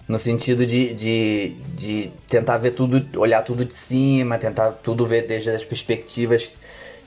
[0.07, 5.25] No sentido de, de, de tentar ver tudo, olhar tudo de cima, tentar tudo ver
[5.25, 6.51] desde as perspectivas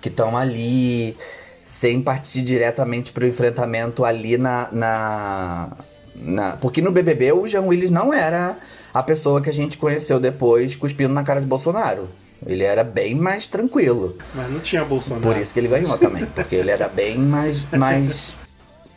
[0.01, 1.15] que estão ali,
[1.63, 5.77] sem partir diretamente pro enfrentamento ali na, na,
[6.15, 8.57] na- Porque no BBB o Jean Willis não era
[8.93, 12.09] a pessoa que a gente conheceu depois cuspindo na cara de Bolsonaro.
[12.47, 14.17] Ele era bem mais tranquilo.
[14.35, 15.23] Mas não tinha Bolsonaro.
[15.23, 16.27] Por isso que ele ganhou também.
[16.27, 18.37] Porque ele era bem mais, mais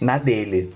[0.01, 0.73] na dele.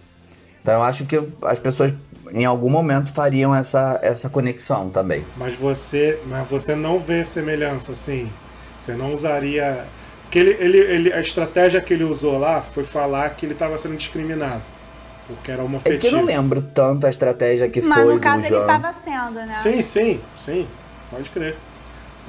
[0.62, 1.94] Então eu acho que as pessoas
[2.32, 5.26] em algum momento fariam essa, essa conexão também.
[5.36, 8.30] Mas você, mas você não vê semelhança assim.
[8.80, 9.84] Você não usaria.
[10.24, 13.78] Porque ele, ele, ele, a estratégia que ele usou lá foi falar que ele estava
[13.78, 14.62] sendo discriminado.
[15.28, 16.02] Porque era É homofetivo.
[16.02, 18.68] que eu não lembro tanto a estratégia que Mas foi no caso do ele Jean.
[18.68, 19.54] tava sendo, né?
[19.54, 20.68] Sim, sim, sim.
[21.10, 21.56] Pode crer.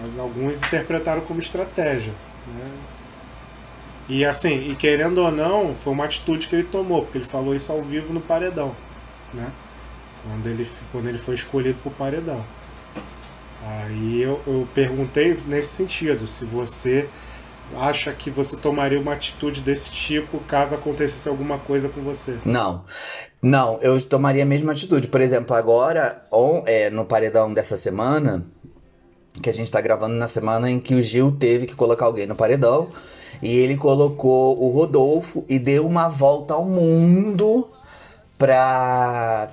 [0.00, 2.12] Mas alguns interpretaram como estratégia.
[2.46, 2.70] Né?
[4.08, 7.54] E assim, e querendo ou não, foi uma atitude que ele tomou, porque ele falou
[7.54, 8.74] isso ao vivo no paredão.
[9.32, 9.48] Né?
[10.24, 12.44] Quando, ele, quando ele foi escolhido pro paredão.
[13.64, 17.08] Aí eu, eu perguntei nesse sentido, se você
[17.80, 22.38] acha que você tomaria uma atitude desse tipo caso acontecesse alguma coisa com você.
[22.44, 22.84] Não.
[23.42, 25.08] Não, eu tomaria a mesma atitude.
[25.08, 28.46] Por exemplo, agora, on- é, no paredão dessa semana,
[29.42, 32.26] que a gente tá gravando na semana em que o Gil teve que colocar alguém
[32.26, 32.88] no paredão.
[33.40, 37.68] E ele colocou o Rodolfo e deu uma volta ao mundo
[38.38, 39.50] pra,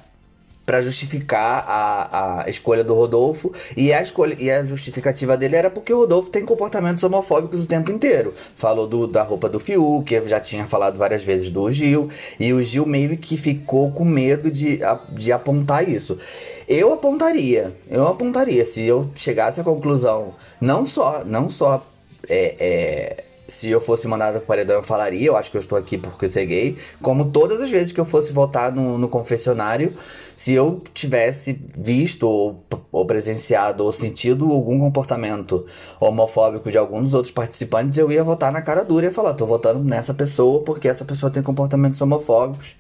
[0.69, 3.51] pra justificar a, a escolha do Rodolfo.
[3.75, 7.67] E a, escolha, e a justificativa dele era porque o Rodolfo tem comportamentos homofóbicos o
[7.67, 8.35] tempo inteiro.
[8.53, 12.07] Falou do, da roupa do Fiuk, que já tinha falado várias vezes do Gil.
[12.39, 14.79] E o Gil meio que ficou com medo de,
[15.11, 16.19] de apontar isso.
[16.67, 18.63] Eu apontaria, eu apontaria.
[18.63, 21.83] Se eu chegasse à conclusão, não só, não só
[22.27, 25.77] é, é, se eu fosse mandado pro paredão, eu falaria, eu acho que eu estou
[25.77, 26.77] aqui porque eu ser gay.
[27.01, 29.93] Como todas as vezes que eu fosse votar no, no confessionário,
[30.35, 35.65] se eu tivesse visto ou, ou presenciado ou sentido algum comportamento
[35.99, 39.45] homofóbico de algum dos outros participantes, eu ia votar na cara dura e falar, tô
[39.45, 42.75] votando nessa pessoa porque essa pessoa tem comportamentos homofóbicos.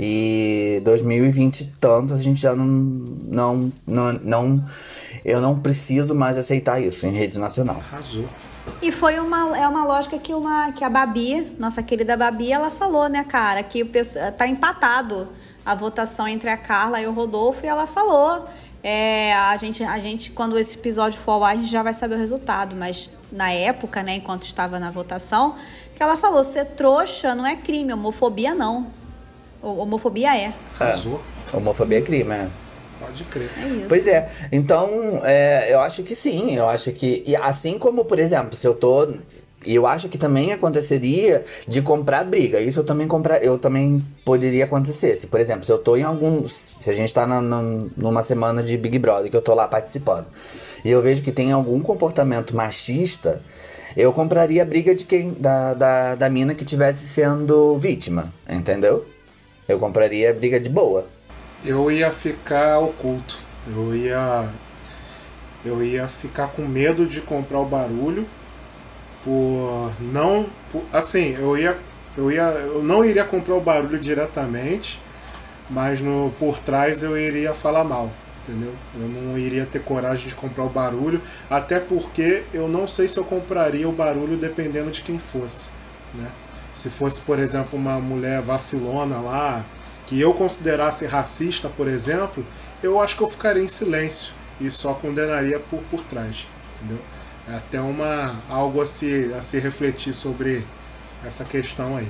[0.00, 4.64] E 2020 e tanto, a gente já não, não, não, não.
[5.24, 7.82] Eu não preciso mais aceitar isso em rede nacional.
[7.90, 8.24] Arrasou.
[8.80, 12.70] E foi uma, é uma lógica que, uma, que a Babi, nossa querida Babi, ela
[12.70, 13.62] falou, né, cara?
[13.62, 15.28] Que o pessoal, tá empatado.
[15.64, 18.46] a votação entre a Carla e o Rodolfo e ela falou.
[18.82, 21.92] É, a, gente, a gente, quando esse episódio for ao ar, a gente já vai
[21.92, 25.56] saber o resultado, mas na época, né, enquanto estava na votação,
[25.94, 28.86] que ela falou: ser trouxa não é crime, homofobia não.
[29.60, 30.52] Homofobia é.
[30.78, 31.20] Arrasou.
[31.52, 32.48] Homofobia é crime, é.
[33.00, 33.48] Pode crer.
[33.62, 33.84] É isso.
[33.88, 37.22] Pois é, então é, eu acho que sim, eu acho que.
[37.26, 39.08] E assim como, por exemplo, se eu tô.
[39.66, 42.60] E eu acho que também aconteceria de comprar briga.
[42.60, 45.16] Isso eu também comprar, eu também poderia acontecer.
[45.16, 46.46] Se, por exemplo, se eu tô em algum.
[46.48, 49.66] Se a gente tá na- na- numa semana de Big Brother que eu tô lá
[49.68, 50.26] participando.
[50.84, 53.42] E eu vejo que tem algum comportamento machista,
[53.96, 55.32] eu compraria a briga de quem.
[55.38, 58.32] Da, da, da mina que tivesse sendo vítima.
[58.48, 59.04] Entendeu?
[59.68, 61.04] Eu compraria a briga de boa.
[61.64, 63.38] Eu ia ficar oculto.
[63.66, 64.48] Eu ia.
[65.64, 68.26] Eu ia ficar com medo de comprar o barulho.
[69.24, 70.46] Por não.
[70.70, 71.76] por- assim, eu ia.
[72.16, 72.42] Eu ia.
[72.42, 75.00] Eu não iria comprar o barulho diretamente.
[75.70, 78.10] Mas no, por trás eu iria falar mal.
[78.46, 78.72] Entendeu?
[78.94, 81.20] Eu não iria ter coragem de comprar o barulho.
[81.50, 85.70] Até porque eu não sei se eu compraria o barulho dependendo de quem fosse.
[86.14, 86.26] Né?
[86.74, 89.62] Se fosse, por exemplo, uma mulher vacilona lá,
[90.08, 92.44] que eu considerasse racista, por exemplo,
[92.82, 96.46] eu acho que eu ficaria em silêncio e só condenaria por, por trás.
[96.76, 97.02] Entendeu?
[97.50, 100.64] É até uma, algo a se, a se refletir sobre
[101.26, 102.08] essa questão aí.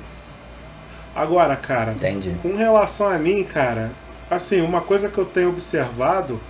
[1.15, 2.35] Agora, cara, Entendi.
[2.43, 3.91] com relação a mim, cara,
[4.31, 6.41] assim, uma coisa que eu tenho observado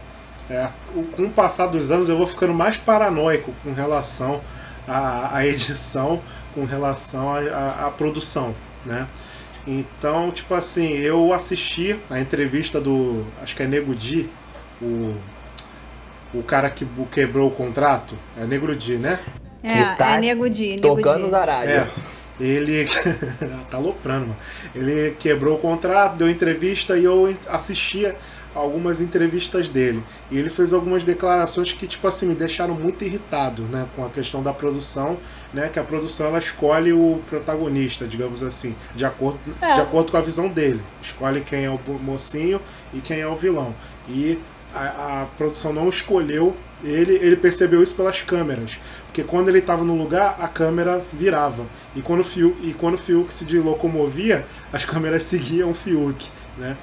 [0.51, 0.69] é,
[1.13, 4.41] com o passar dos anos eu vou ficando mais paranoico com relação
[4.87, 6.21] à, à edição,
[6.55, 9.07] com relação à, à- à produção, né?
[9.69, 14.27] Então, tipo assim, eu assisti a entrevista do, acho que é Nego Di,
[14.81, 15.15] o,
[16.33, 19.21] o cara que quebrou o contrato, é Negro Di, né?
[19.63, 20.81] É, que tá é Nego Di.
[20.81, 21.71] Tocando os aralhos.
[21.71, 21.87] É,
[22.41, 22.89] ele
[23.71, 24.37] tá aloprando, mano.
[24.75, 28.17] Ele quebrou o contrato, deu entrevista e eu assistia
[28.59, 30.03] algumas entrevistas dele.
[30.31, 33.87] E ele fez algumas declarações que, tipo assim, me deixaram muito irritado, né?
[33.95, 35.17] Com a questão da produção,
[35.53, 35.69] né?
[35.73, 39.75] Que a produção ela escolhe o protagonista, digamos assim, de acordo, É.
[39.75, 40.81] de acordo com a visão dele.
[41.03, 42.61] Escolhe quem é o mocinho
[42.93, 43.75] e quem é o vilão.
[44.09, 44.39] E
[44.75, 48.79] a, a produção não escolheu ele, ele percebeu isso pelas câmeras.
[49.07, 51.65] Porque quando ele estava no lugar, a câmera virava.
[51.97, 56.29] E quando o Fiuk, e quando o Fiuk se locomovia, as câmeras seguiam o Fiuk.
[56.59, 56.77] Né?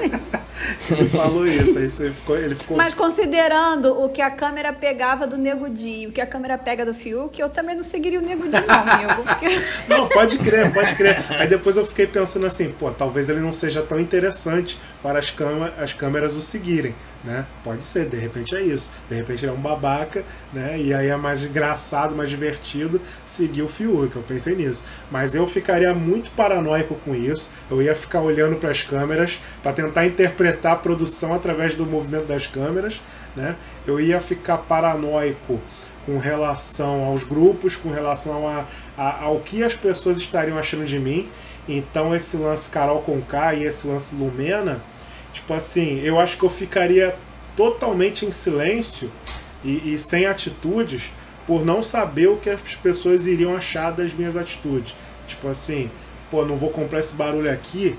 [0.90, 2.76] ele falou isso, aí você ficou, ele ficou.
[2.76, 6.56] Mas considerando o que a câmera pegava do Nego Di e o que a câmera
[6.56, 9.22] pega do Fiuk, eu também não seguiria o Nego Di não, amigo.
[9.22, 9.46] Porque...
[9.88, 11.22] Não, pode crer, pode crer.
[11.38, 15.34] Aí depois eu fiquei pensando assim, pô, talvez ele não seja tão interessante para as,
[15.78, 17.46] as câmeras o seguirem, né?
[17.62, 18.90] Pode ser, de repente é isso.
[19.08, 20.76] De repente ele é um babaca, né?
[20.80, 24.84] E aí é mais engraçado, mais divertido seguir o Fiuk, eu pensei nisso.
[25.10, 27.50] Mas eu ficaria muito paranoico com isso.
[27.70, 32.26] Eu ia ficar olhando para as câmeras para tentar interpretar a produção através do movimento
[32.26, 33.00] das câmeras,
[33.36, 33.56] né?
[33.86, 35.60] Eu ia ficar paranoico
[36.04, 38.64] com relação aos grupos, com relação a,
[38.96, 41.28] a- ao que as pessoas estariam achando de mim.
[41.68, 44.80] Então esse lance Carol Conká e esse lance Lumena,
[45.32, 47.14] tipo assim, eu acho que eu ficaria
[47.56, 49.10] totalmente em silêncio
[49.64, 51.12] e, e sem atitudes
[51.46, 54.94] por não saber o que as pessoas iriam achar das minhas atitudes.
[55.26, 55.90] Tipo assim,
[56.30, 57.96] pô, não vou comprar esse barulho aqui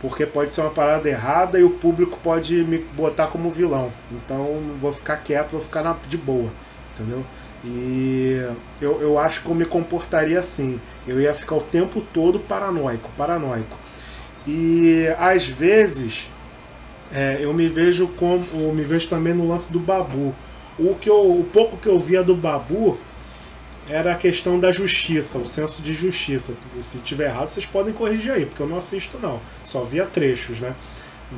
[0.00, 3.92] porque pode ser uma parada errada e o público pode me botar como vilão.
[4.10, 6.50] Então vou ficar quieto, vou ficar na- de boa,
[6.94, 7.24] entendeu?
[7.64, 8.44] E
[8.80, 10.80] eu, eu acho que eu me comportaria assim.
[11.06, 13.76] Eu ia ficar o tempo todo paranoico, paranoico.
[14.46, 16.28] E às vezes
[17.14, 18.44] é, eu me vejo como.
[18.54, 20.34] Eu me vejo também no lance do Babu.
[20.78, 22.98] O, que eu, o pouco que eu via do Babu
[23.88, 26.54] era a questão da justiça, o senso de justiça.
[26.80, 29.38] Se tiver errado, vocês podem corrigir aí, porque eu não assisto não.
[29.64, 30.72] Só via trechos, né?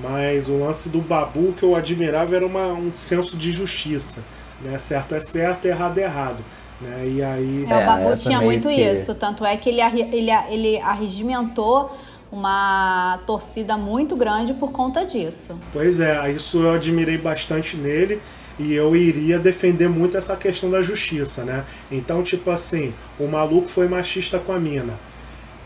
[0.02, 4.22] Mas o lance do Babu que eu admirava era uma, um senso de justiça.
[4.60, 4.76] Né?
[4.78, 6.44] Certo é certo, errado é errado.
[6.80, 7.04] Né?
[7.16, 7.66] E aí.
[7.68, 9.14] É, o É, Babu essa tinha muito que- isso.
[9.14, 11.96] Tanto é que ele, ele, ele arregimentou
[12.34, 15.56] uma torcida muito grande por conta disso.
[15.72, 18.20] Pois é, isso eu admirei bastante nele
[18.58, 21.64] e eu iria defender muito essa questão da justiça, né?
[21.90, 24.94] Então, tipo assim, o maluco foi machista com a mina.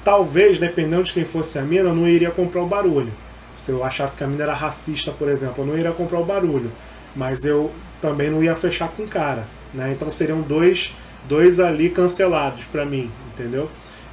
[0.04, 3.12] Talvez, dependendo de quem fosse a mina, eu não iria comprar o barulho.
[3.56, 6.24] Se eu achasse que a mina era racista, por exemplo, eu não iria comprar o
[6.24, 6.70] barulho.
[7.16, 9.90] Mas eu também não ia fechar com o cara, né?
[9.92, 10.94] Então seriam dois,
[11.28, 13.68] dois ali cancelados pra mim, entendeu?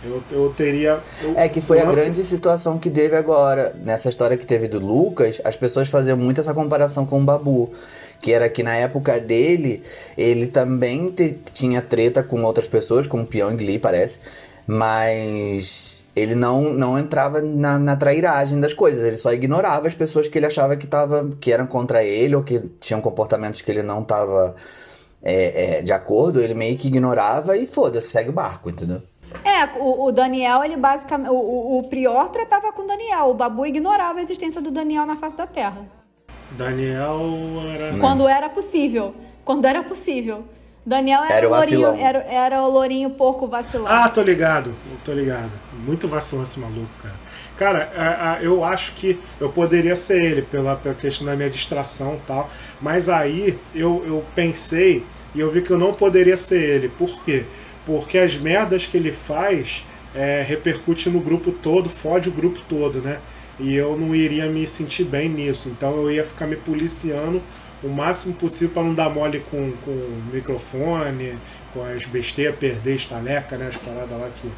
[0.06, 1.00] Eu, eu teria.
[1.24, 3.76] eu- É que foi a grande situação que teve agora.
[3.84, 7.72] Nessa história que teve do Lucas, as pessoas faziam muito essa comparação com o Babu.
[8.22, 9.84] Que era que na época dele,
[10.18, 14.20] ele também te- tinha treta com outras pessoas, com o Pyong Lee, parece.
[14.68, 20.28] Mas ele não, não entrava na, na trairagem das coisas, ele só ignorava as pessoas
[20.28, 23.84] que ele achava que, tava, que eram contra ele ou que tinham comportamentos que ele
[23.84, 24.56] não tava
[25.22, 29.02] é, é, de acordo, ele meio que ignorava e foda-se, segue o barco, entendeu?
[29.44, 31.30] É, o, o Daniel, ele basicamente.
[31.30, 33.26] O, o, o Prior tratava com o Daniel.
[33.30, 35.82] O Babu ignorava a existência do Daniel na face da Terra.
[36.52, 37.20] Daniel
[37.74, 37.98] era.
[38.00, 39.14] Quando era possível.
[39.44, 40.44] Quando era possível.
[40.86, 43.88] Daniel era, Era o o lourinho, era, era o lourinho porco vacilão.
[43.88, 44.72] Ah, tô ligado,
[45.04, 45.50] tô ligado.
[45.84, 47.16] Muito vacilão esse maluco, cara.
[47.58, 51.50] Cara, a- a- eu acho que eu poderia ser ele, pela, pela questão da minha
[51.50, 52.50] distração e tal.
[52.80, 56.88] Mas aí eu, eu pensei e eu vi que eu não poderia ser ele.
[56.90, 57.46] Por quê?
[57.46, 57.46] Porque
[58.24, 59.84] as merdas que ele faz
[60.16, 63.20] é, repercute no grupo todo, fode o grupo todo, né?
[63.60, 65.70] E eu não iria me sentir bem nisso.
[65.70, 67.42] Então eu ia ficar me policiando
[67.84, 71.38] o máximo possível para não dar mole com, com o microfone,
[71.74, 73.68] com as besteiras, perder estaleca, né?
[73.68, 74.50] As paradas lá que,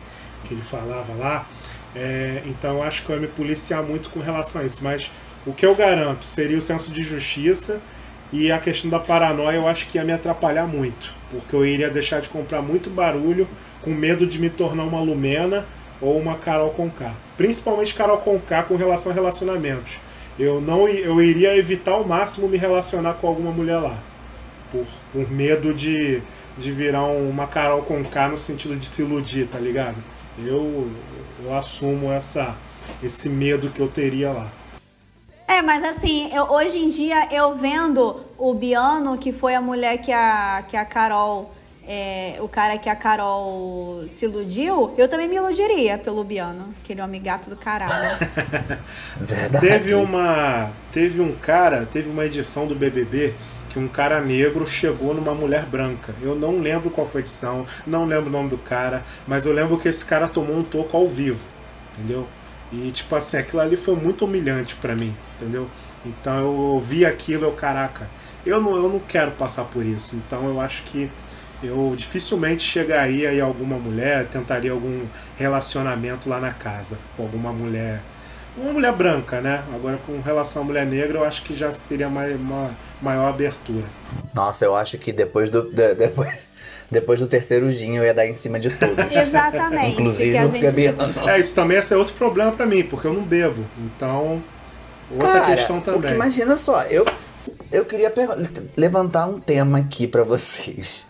[0.48, 1.48] que ele falava lá.
[1.96, 4.80] É, então acho que eu ia me policiar muito com relação a isso.
[4.84, 5.12] Mas
[5.46, 7.82] o que eu garanto seria o senso de justiça
[8.32, 11.14] e a questão da paranoia eu acho que ia me atrapalhar muito.
[11.32, 13.48] Porque eu iria deixar de comprar muito barulho
[13.82, 15.66] com medo de me tornar uma Lumena
[16.02, 17.12] ou uma Carol Conká.
[17.38, 19.98] Principalmente Carol Conká com relação a relacionamentos.
[20.40, 23.98] Eu não eu iria evitar ao máximo me relacionar com alguma mulher lá.
[24.72, 26.22] Por, por medo de,
[26.58, 29.96] de virar um- uma Carol Conká no sentido de se iludir, tá ligado?
[30.38, 30.90] Eu,
[31.44, 32.56] eu assumo essa,
[33.02, 34.48] esse medo que eu teria lá.
[35.48, 39.98] É, mas assim, eu- hoje em dia eu vendo o Biano, que foi a mulher
[40.00, 41.54] que a, que a Carol.
[41.90, 47.02] é, o cara que a Carol se iludiu, eu também me iludiria pelo Biano, aquele
[47.02, 48.18] homem gato do caralho.
[49.22, 49.66] Verdade.
[49.66, 50.70] Teve uma.
[50.92, 53.34] Teve um cara, teve uma edição do BBB
[53.70, 56.14] que um cara negro chegou numa mulher branca.
[56.22, 59.54] Eu não lembro qual foi a edição, não lembro o nome do cara, mas eu
[59.54, 61.40] lembro que esse cara tomou um toco ao vivo,
[61.98, 62.28] entendeu?
[62.70, 65.68] E tipo assim, aquilo ali foi muito humilhante pra mim, entendeu?
[66.06, 68.08] Então eu ouvi aquilo, eu, caraca,
[68.46, 70.16] eu não, eu não quero passar por isso.
[70.16, 71.10] Então eu acho que
[71.64, 75.06] eu dificilmente chegaria em alguma mulher, tentaria algum
[75.38, 78.02] relacionamento lá na casa com alguma mulher
[78.58, 79.64] uma mulher branca, né?
[79.74, 82.72] Agora com relação à mulher negra, eu acho que já teria mais, uma
[83.02, 83.86] maior abertura.
[84.34, 86.30] Nossa, eu acho que depois do, de- depois,
[86.90, 88.98] depois do terceiro gin eu ia dar em cima de todos.
[89.16, 89.92] Exatamente.
[89.92, 90.96] Inclusive que a gente Gabriel.
[91.28, 93.64] É, isso também esse é outro problema pra mim, porque eu não bebo.
[93.78, 94.42] Então,
[95.12, 96.14] outra Cara, questão Porque também.
[96.16, 97.06] imagina só, eu,
[97.72, 98.14] eu queria
[98.76, 101.06] levantar um tema aqui pra vocês.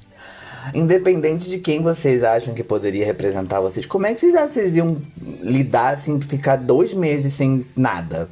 [0.73, 4.53] Independente de quem vocês acham que poderia representar vocês, como é que vocês acham que
[4.55, 5.01] vocês iam
[5.41, 8.29] lidar assim, ficar dois meses sem nada?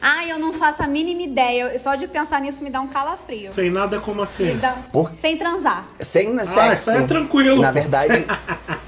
[0.00, 1.64] Ah, eu não faço a mínima ideia.
[1.72, 3.52] Eu- Só de pensar nisso me dá um calafrio.
[3.52, 4.56] Sem nada como assim.
[4.58, 5.88] Dá- Por- Sem transar.
[6.00, 6.74] Sem Ah, sexo.
[6.74, 7.60] isso aí é tranquilo.
[7.60, 8.24] Na verdade,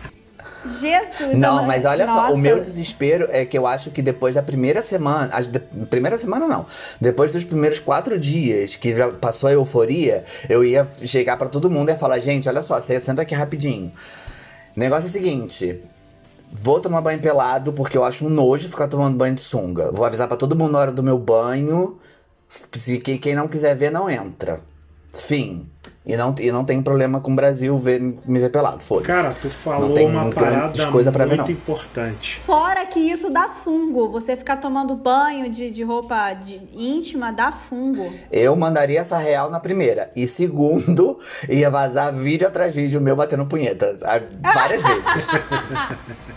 [0.66, 1.38] Jesus.
[1.38, 2.34] Não, mas olha só, Nossa.
[2.34, 6.46] o meu desespero é que eu acho que depois da primeira semana, de- primeira semana
[6.46, 6.66] não,
[7.00, 11.70] depois dos primeiros quatro dias que já passou a euforia, eu ia chegar pra todo
[11.70, 13.90] mundo e ia falar, gente, olha só, senta aqui rapidinho.
[14.76, 15.82] O negócio é o seguinte,
[16.52, 19.90] vou tomar banho pelado porque eu acho um nojo ficar tomando banho de sunga.
[19.92, 21.98] Vou avisar pra todo mundo na hora do meu banho,
[22.72, 24.60] se quem, quem não quiser ver não entra.
[25.12, 25.68] Fim.
[26.04, 29.06] E não, e não tem problema com o Brasil ver, me ver pelado, foda-se.
[29.08, 31.54] Cara, tu falou uma parada coisa pra ver, muito não.
[31.54, 32.36] importante.
[32.36, 34.08] Fora que isso dá fungo.
[34.10, 38.10] Você ficar tomando banho de, de roupa de- íntima dá fungo.
[38.32, 40.10] Eu mandaria essa real na primeira.
[40.16, 43.98] E segundo, ia vazar vídeo atrás de vídeo meu batendo punheta.
[44.42, 45.28] Várias vezes.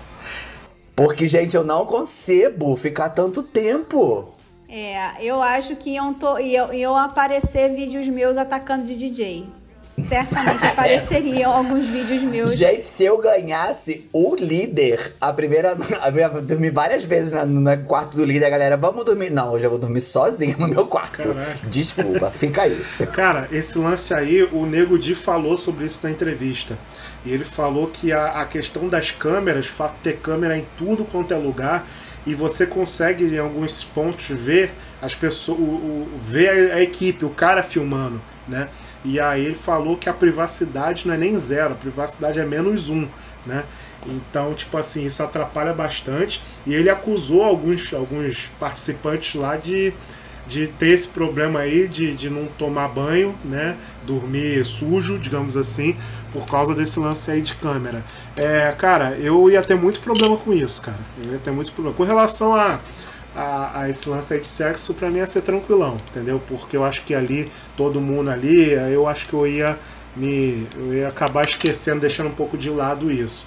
[0.96, 4.30] Porque, gente, eu não concebo ficar tanto tempo.
[4.76, 9.46] É, eu acho que iam, to, iam, iam aparecer vídeos meus atacando de DJ.
[10.00, 12.56] Certamente apareceriam alguns vídeos meus.
[12.58, 15.78] Gente, se eu ganhasse o líder, a primeira.
[16.12, 19.30] Eu ia dormir várias vezes na- no quarto do líder, a galera, vamos dormir.
[19.30, 21.18] Não, hoje eu vou dormir sozinha no meu quarto.
[21.22, 21.60] Caraca.
[21.70, 22.84] Desculpa, fica aí.
[23.14, 26.76] Cara, esse lance aí, o Nego Di falou sobre isso na entrevista.
[27.24, 30.66] E ele falou que a, a questão das câmeras, o fato de ter câmera em
[30.80, 31.86] tudo quanto é lugar,
[32.26, 34.72] e você consegue em alguns pontos ver
[35.02, 38.70] as pessoas, o, o- ver a, equipe, o cara filmando, né?
[39.04, 42.90] E aí ele falou que a privacidade não é nem zero, a privacidade é menos
[42.90, 43.08] um,
[43.46, 43.64] né?
[44.06, 46.42] Então, tipo assim, isso atrapalha bastante.
[46.66, 49.94] E ele acusou alguns, alguns participantes lá de,
[50.46, 53.78] de ter esse problema aí de, de não tomar banho, né?
[54.06, 55.96] Dormir sujo, digamos assim,
[56.34, 58.04] por causa desse lance aí de câmera.
[58.36, 60.98] É, cara, eu ia ter muito problema com isso, cara.
[61.24, 61.96] Eu ia ter muito problema.
[61.96, 62.80] Com relação a,
[63.36, 66.42] a, a esse lance aí de sexo, pra mim ia ser tranquilão, entendeu?
[66.48, 69.78] Porque eu acho que ali, todo mundo ali, eu acho que eu ia
[70.16, 70.68] me.
[70.76, 73.46] Eu ia acabar esquecendo, deixando um pouco de lado isso.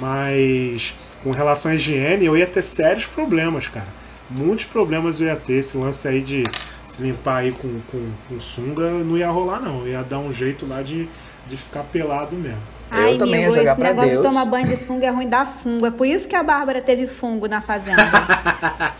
[0.00, 3.88] Mas com relação à higiene, eu ia ter sérios problemas, cara.
[4.30, 5.54] Muitos problemas eu ia ter.
[5.54, 6.44] Esse lance aí de
[6.84, 9.80] se limpar aí com, com, com sunga não ia rolar, não.
[9.80, 11.08] Eu ia dar um jeito lá de,
[11.56, 12.58] de ficar pelado mesmo.
[12.90, 14.22] Eu Ai, também ia amigo, jogar esse pra negócio Deus.
[14.22, 15.86] de tomar banho de sunga é ruim da fungo.
[15.86, 18.02] É por isso que a Bárbara teve fungo na fazenda.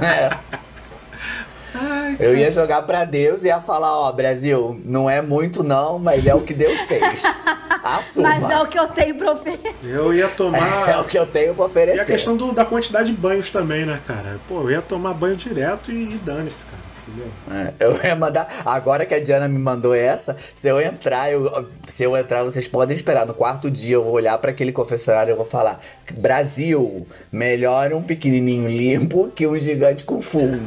[0.00, 0.30] É.
[2.18, 6.26] Eu ia jogar pra Deus e ia falar, ó, Brasil, não é muito não, mas
[6.26, 7.22] é o que Deus fez.
[7.82, 8.28] Assuma.
[8.28, 9.74] Mas é o que eu tenho pra oferecer.
[9.82, 10.60] Eu ia tomar.
[10.88, 11.96] É o que eu tenho pra oferecer.
[11.98, 14.38] E a questão do- da quantidade de banhos também, né, cara?
[14.46, 16.91] Pô, eu ia tomar banho direto e, e dane-se, cara.
[17.50, 18.62] É, eu ia mandar.
[18.64, 22.68] Agora que a Diana me mandou essa, se eu entrar, eu, se eu entrar, vocês
[22.68, 23.26] podem esperar.
[23.26, 25.80] No quarto dia eu vou olhar pra aquele confessionário e eu vou falar:
[26.12, 30.64] Brasil, melhor um pequenininho limpo que um gigante com fungo.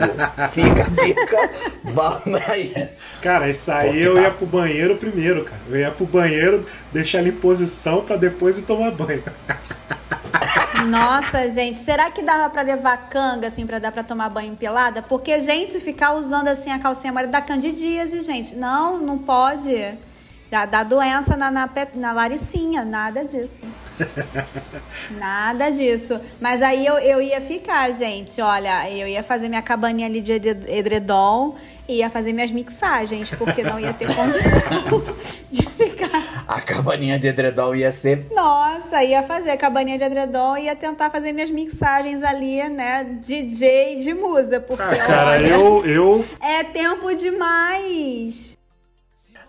[0.51, 1.49] Fica a dica.
[1.83, 2.89] Vamos aí.
[3.21, 5.61] Cara, isso aí eu ia pro banheiro primeiro, cara.
[5.69, 9.23] Eu ia pro banheiro, deixar ele em posição pra depois ir tomar banho.
[10.84, 15.01] Nossa, gente, será que dava pra levar canga, assim, pra dar pra tomar banho pelada?
[15.01, 18.55] Porque, gente, ficar usando, assim, a calcinha amarela dá candidíase, gente.
[18.55, 19.76] Não, não pode.
[20.51, 23.63] Dá, dá doença na, na, na laricinha, nada disso.
[25.17, 26.19] Nada disso.
[26.39, 30.34] Mas aí eu, eu ia ficar, gente, olha, eu ia fazer minha cabaninha ali de
[30.34, 31.55] ed- edredom,
[31.88, 35.01] ia fazer minhas mixagens, porque não ia ter condição
[35.51, 35.84] de ficar...
[36.48, 38.28] A cabaninha de edredom ia ser.
[38.32, 43.04] Nossa, ia fazer a cabaninha de edredom e ia tentar fazer minhas mixagens ali, né?
[43.20, 46.26] DJ de musa, porque Ah, cara, olha, eu, eu.
[46.39, 48.56] é tempo demais.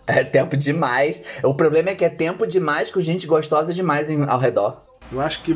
[0.06, 1.20] É tempo demais.
[1.42, 4.82] O problema é que é tempo demais com gente gostosa demais em- ao redor.
[5.12, 5.54] Eu acho que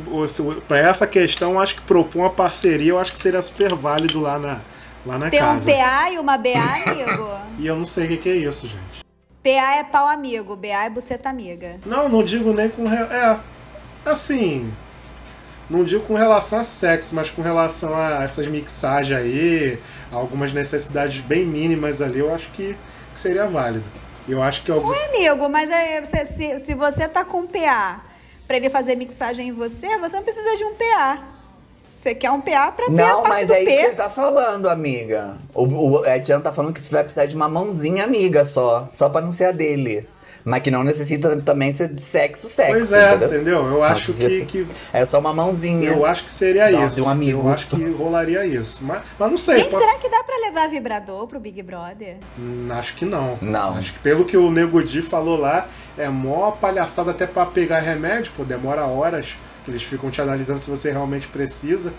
[0.68, 4.20] para essa questão, eu acho que propor uma parceria, eu acho que seria super válido
[4.20, 4.60] lá na,
[5.06, 5.70] lá na Ter um casa.
[5.72, 6.50] PA e uma BA,
[6.86, 7.28] amigo.
[7.58, 8.99] E eu não sei o que, que é isso, gente.
[9.42, 11.76] PA é pau amigo, BA é buceta amiga.
[11.86, 12.86] Não, não digo nem com.
[12.86, 13.38] re- É.
[14.04, 14.72] Assim.
[15.68, 19.78] Não digo com relação a sexo, mas com relação a essas mixagens aí,
[20.10, 22.74] algumas necessidades bem mínimas ali, eu acho que,
[23.14, 23.84] seria válido.
[24.28, 24.92] Eu acho que algum.
[24.92, 28.00] Amigo, mas é, você- se, se você tá com um PA
[28.48, 31.18] pra ele fazer mixagem em você, você não precisa de um PA.
[32.00, 33.82] Você quer um PA pra ter a Não, parte mas do é isso que P.
[33.88, 35.36] ele tá falando, amiga.
[35.52, 38.88] O, o, a tá falando que você vai precisar de uma mãozinha amiga só.
[38.94, 40.08] Só pra não ser a dele.
[40.42, 42.72] Mas que não necessita também ser de sexo, sexo.
[42.72, 43.26] Pois é, entendeu?
[43.28, 43.66] entendeu?
[43.66, 45.90] Eu acho que, que É só uma mãozinha.
[45.90, 46.96] Eu acho que seria Dá- isso.
[46.96, 47.46] de um amigo.
[47.46, 48.82] Eu acho que rolaria isso.
[48.82, 52.16] Mas, mas não sei, posso- será que dá pra levar vibrador pro Big Brother?
[52.38, 53.34] Hum, acho que não.
[53.42, 53.76] Não.
[53.76, 57.80] Acho que pelo que o Nego Di falou lá, é mó palhaçada até pra pegar
[57.80, 59.34] remédio, pô, demora horas,
[59.68, 61.92] eles ficam te analisando se você realmente precisa.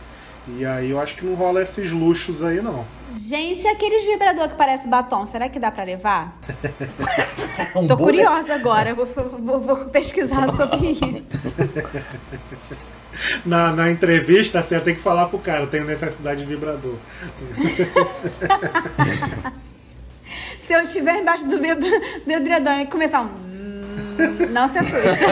[0.57, 2.83] E aí eu acho que não rola esses luxos aí, não.
[3.13, 6.35] Gente, e aqueles vibrador que parece batom, será que dá pra levar?
[7.75, 8.23] Um Tô bullet.
[8.25, 11.01] curiosa agora, vou, vou- vou pesquisar sobre isso.
[13.45, 16.95] Na, na entrevista, você tem que falar pro cara, eu tenho necessidade de vibrador.
[20.59, 23.80] Se eu estiver embaixo do, vibra- do edredom e começar um zzz,
[24.49, 25.25] não se assusta.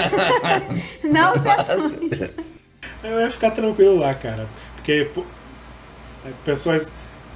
[1.03, 2.33] Não se assusta.
[3.03, 4.47] Eu ia ficar tranquilo lá, cara.
[4.75, 5.07] Porque
[6.25, 6.91] é, pessoas,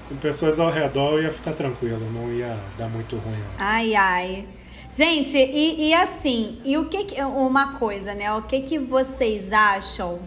[0.09, 3.39] com pessoas ao redor eu ia ficar tranquilo, não ia dar muito ruim.
[3.57, 4.45] Ai, ai.
[4.91, 8.31] Gente, e, e assim, e o que, que uma coisa, né?
[8.33, 10.19] O que que vocês acham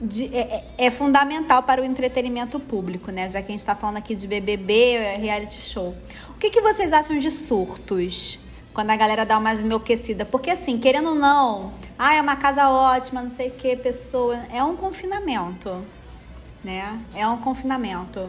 [0.00, 0.40] de- é,
[0.78, 3.28] é- é fundamental para o entretenimento público, né?
[3.30, 5.96] Já que a gente está falando aqui de BBB, é reality show.
[6.30, 8.38] O que, que vocês acham de surtos?
[8.78, 10.24] Quando a galera dá umas enlouquecida.
[10.24, 14.38] Porque assim, querendo ou não, ah, é uma casa ótima, não sei o que, pessoa.
[14.52, 15.84] É um confinamento,
[16.62, 16.96] né?
[17.12, 18.28] É um confinamento.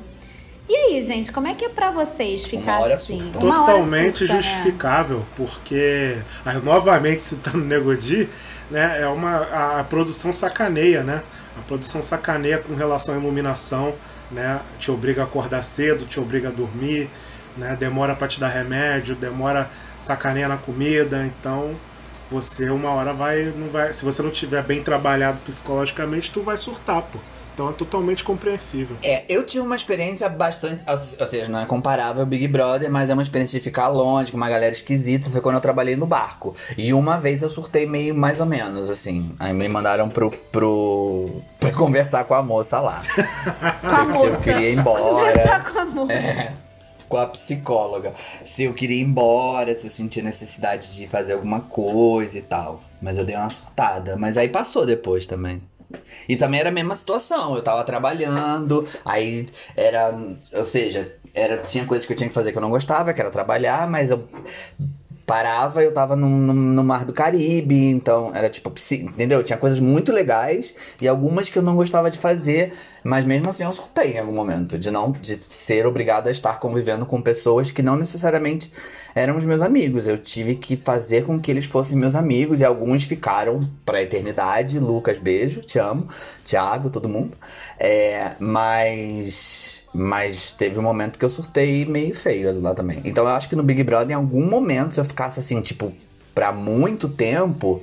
[0.68, 3.22] E aí, gente, como é que é pra vocês ficar hora assim?
[3.22, 3.38] surta.
[3.38, 4.41] Uma hora Totalmente surta, né?
[4.41, 8.28] justificável, porque, aí, novamente citando o Nego Di,
[8.72, 11.22] né, é uma, a, a produção sacaneia, né?
[11.60, 13.93] A produção sacaneia com relação à iluminação,
[14.32, 14.62] né?
[14.80, 17.08] Te obriga a acordar cedo, te obriga a dormir,
[17.56, 17.78] né?
[17.80, 19.70] Demora pra te dar remédio, demora
[20.00, 21.76] sacaneia na comida, então
[22.32, 26.58] você uma hora vai, não vai, se você não tiver bem trabalhado psicologicamente, tu vai
[26.58, 27.20] surtar, pô.
[27.60, 28.95] Então é totalmente compreensível.
[29.04, 30.82] É, eu tive uma experiência bastante.
[30.88, 34.32] Ou seja, não é comparável ao Big Brother, mas é uma experiência de ficar longe,
[34.32, 35.30] com uma galera esquisita.
[35.30, 36.56] Foi quando eu trabalhei no barco.
[36.78, 39.36] E uma vez eu surtei meio mais ou menos, assim.
[39.38, 40.32] Aí me mandaram pro.
[40.54, 43.02] pro pra conversar com a moça lá.
[43.82, 44.43] Com a se, se eu moça.
[44.43, 45.02] queria ir embora.
[45.04, 46.14] Conversar com a moça.
[46.14, 46.54] É,
[47.10, 48.14] com a psicóloga.
[48.45, 52.80] Se eu queria ir embora, se eu sentia necessidade de fazer alguma coisa e tal.
[53.01, 54.16] Mas eu dei uma surtada.
[54.16, 55.62] Mas aí passou depois também.
[56.28, 57.55] E também era a mesma situação.
[57.55, 60.16] Eu tava trabalhando, aí era.
[60.53, 63.20] Ou seja, era, tinha coisas que eu tinha que fazer que eu não gostava, que
[63.20, 64.28] era trabalhar, mas eu
[65.30, 69.43] parava, eu tava no, no, no Mar do Caribe, então era tipo, entendeu?
[69.43, 72.74] Tinha coisas muito legais e algumas que eu não gostava de fazer,
[73.04, 76.60] mas mesmo assim eu surtei em algum momento, de não de ser obrigado a estar
[76.60, 78.72] convivendo com pessoas que não necessariamente
[79.16, 80.08] eram os meus amigos.
[80.08, 84.80] Eu tive que fazer com que eles fossem meus amigos e alguns ficaram pra eternidade.
[84.80, 86.08] Lucas, beijo, te amo.
[86.43, 87.38] Thiago, todo mundo.
[87.80, 89.80] É, mas.
[89.91, 93.02] Mas teve um momento que eu surtei meio feio lá também.
[93.04, 95.91] Então eu acho que no Big Brother, em algum momento, se eu ficasse assim, tipo,
[96.36, 97.82] pra muito tempo,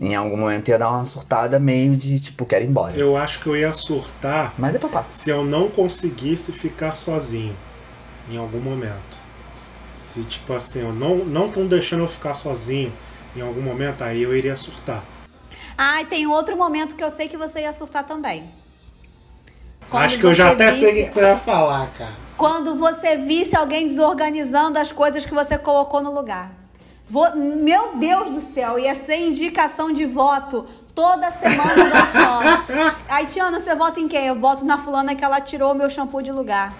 [0.00, 2.96] em algum momento ia dar uma surtada meio de, tipo, quero ir embora.
[2.96, 5.10] Eu acho que eu ia surtar Mas depois passa.
[5.24, 7.56] se eu não conseguisse ficar sozinho
[8.30, 9.16] em algum momento.
[9.94, 12.92] Se tipo assim, eu não não estão deixando eu ficar sozinho
[13.34, 15.02] em algum momento, aí eu iria surtar.
[15.76, 18.44] Ah, e tem outro momento que eu sei que você ia surtar também.
[19.90, 22.12] Quando Acho que eu já você até sei o visse- que você vai falar, cara.
[22.36, 26.50] Quando você visse alguém desorganizando as coisas que você colocou no lugar.
[27.08, 32.96] Vou- Meu Deus do céu, ia ser indicação de voto toda semana da Tiana.
[33.06, 34.26] Aí, Tiana, você vota em quem?
[34.26, 36.72] Eu voto na fulana que ela tirou o meu shampoo de lugar.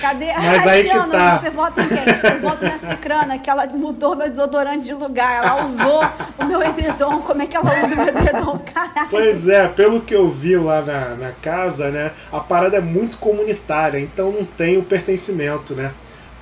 [0.00, 0.26] Cadê?
[0.36, 1.38] Mas aí que Tiana, tá.
[1.38, 2.30] você vota em quem?
[2.34, 5.42] Eu voto na Cicrana, que ela mudou meu desodorante de lugar.
[5.42, 6.02] Ela usou
[6.38, 7.22] o meu edredom.
[7.22, 8.58] Como é que ela usa o meu edredom?
[8.72, 9.08] Caralho.
[9.08, 12.12] Pois é, pelo que eu vi lá na, na casa, né?
[12.30, 15.92] A parada é muito comunitária, então não tem o pertencimento, né?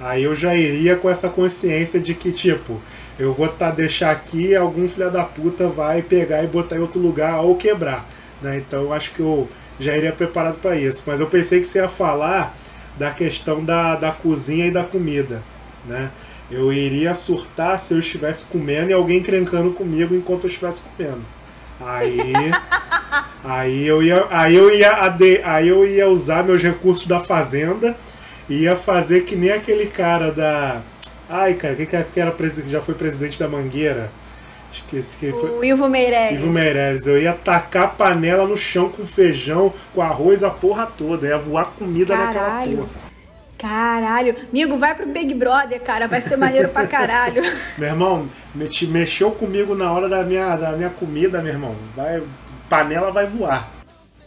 [0.01, 2.81] Aí eu já iria com essa consciência de que, tipo,
[3.19, 7.01] eu vou tá, deixar aqui, algum filho da puta vai pegar e botar em outro
[7.01, 8.07] lugar ou quebrar,
[8.41, 8.59] né?
[8.59, 9.49] Então eu acho que eu
[9.81, 11.03] já iria preparado para isso.
[11.05, 12.57] Mas eu pensei que você ia falar
[12.97, 15.43] da questão da, da cozinha e da comida,
[15.85, 16.11] né?
[16.51, 21.23] Eu iria surtar se eu estivesse comendo e alguém crencando comigo enquanto eu estivesse comendo.
[21.81, 22.23] Aí,
[23.45, 24.93] aí eu ia, aí eu ia,
[25.45, 27.97] aí eu ia usar meus recursos da fazenda
[28.49, 30.81] e ia fazer que nem aquele cara da,
[31.29, 34.11] ai cara, quem que é- que era que já foi presidente da Mangueira?
[34.73, 35.51] Esqueci quem foi.
[35.51, 36.41] O Ivo Meirelles.
[36.41, 40.87] Ivo Meirelles, eu ia tacar a panela no chão com feijão, com arroz, a porra
[40.87, 41.27] toda.
[41.27, 42.77] Ia voar comida naquela Caralho.
[42.77, 42.89] porra.
[43.57, 44.37] Caralho.
[44.51, 46.07] Amigo, vai pro Big Brother, cara.
[46.07, 47.43] Vai ser maneiro pra caralho.
[47.77, 48.29] Meu irmão,
[48.69, 51.75] te mexeu comigo na hora da minha, da minha comida, meu irmão.
[51.97, 52.23] Vai,
[52.69, 53.69] panela vai voar.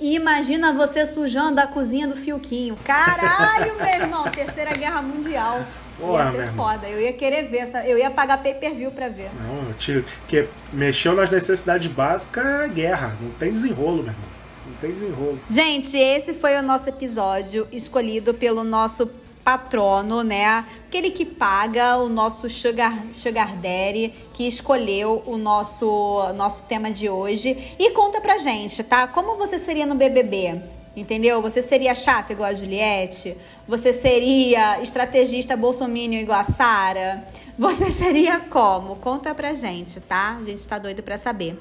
[0.02, 2.76] E imagina você sujando a cozinha do Fiuquinho.
[2.84, 4.24] Caralho, meu irmão.
[4.24, 5.62] Terceira Guerra Mundial.
[6.00, 6.66] Porra, ia ser irmão.
[6.66, 6.88] foda.
[6.88, 7.86] Eu ia querer ver essa.
[7.86, 9.30] Eu ia pagar pay per view pra ver.
[9.36, 13.16] Não, te, que mexeu nas necessidades básicas, é guerra.
[13.22, 14.32] Não tem desenrolo, meu irmão.
[14.68, 15.40] Não tem desenrolo.
[15.48, 19.10] Gente, esse foi o nosso episódio escolhido pelo nosso
[19.44, 20.66] patrono, né?
[20.88, 27.10] Aquele que paga o nosso Sugar, Sugar Daddy, que escolheu o nosso, nosso tema de
[27.10, 27.76] hoje.
[27.80, 29.08] E conta pra gente, tá?
[29.08, 30.62] Como você seria no BBB?
[30.96, 31.42] Entendeu?
[31.42, 33.36] Você seria chata igual a Juliette?
[33.72, 37.24] Você seria estrategista bolsominion igual a Sara?
[37.58, 38.98] Você seria como?
[38.98, 40.38] Conta pra gente, tá?
[40.42, 41.58] A gente tá doido pra saber.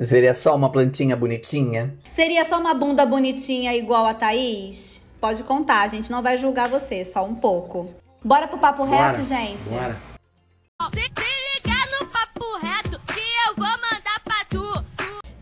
[0.00, 1.92] Seria só uma plantinha bonitinha?
[2.12, 5.00] Seria só uma bunda bonitinha igual a Thaís?
[5.20, 7.92] Pode contar, a gente não vai julgar você, só um pouco.
[8.24, 9.70] Bora pro papo Bora, reto, gente?
[9.70, 9.96] Bora.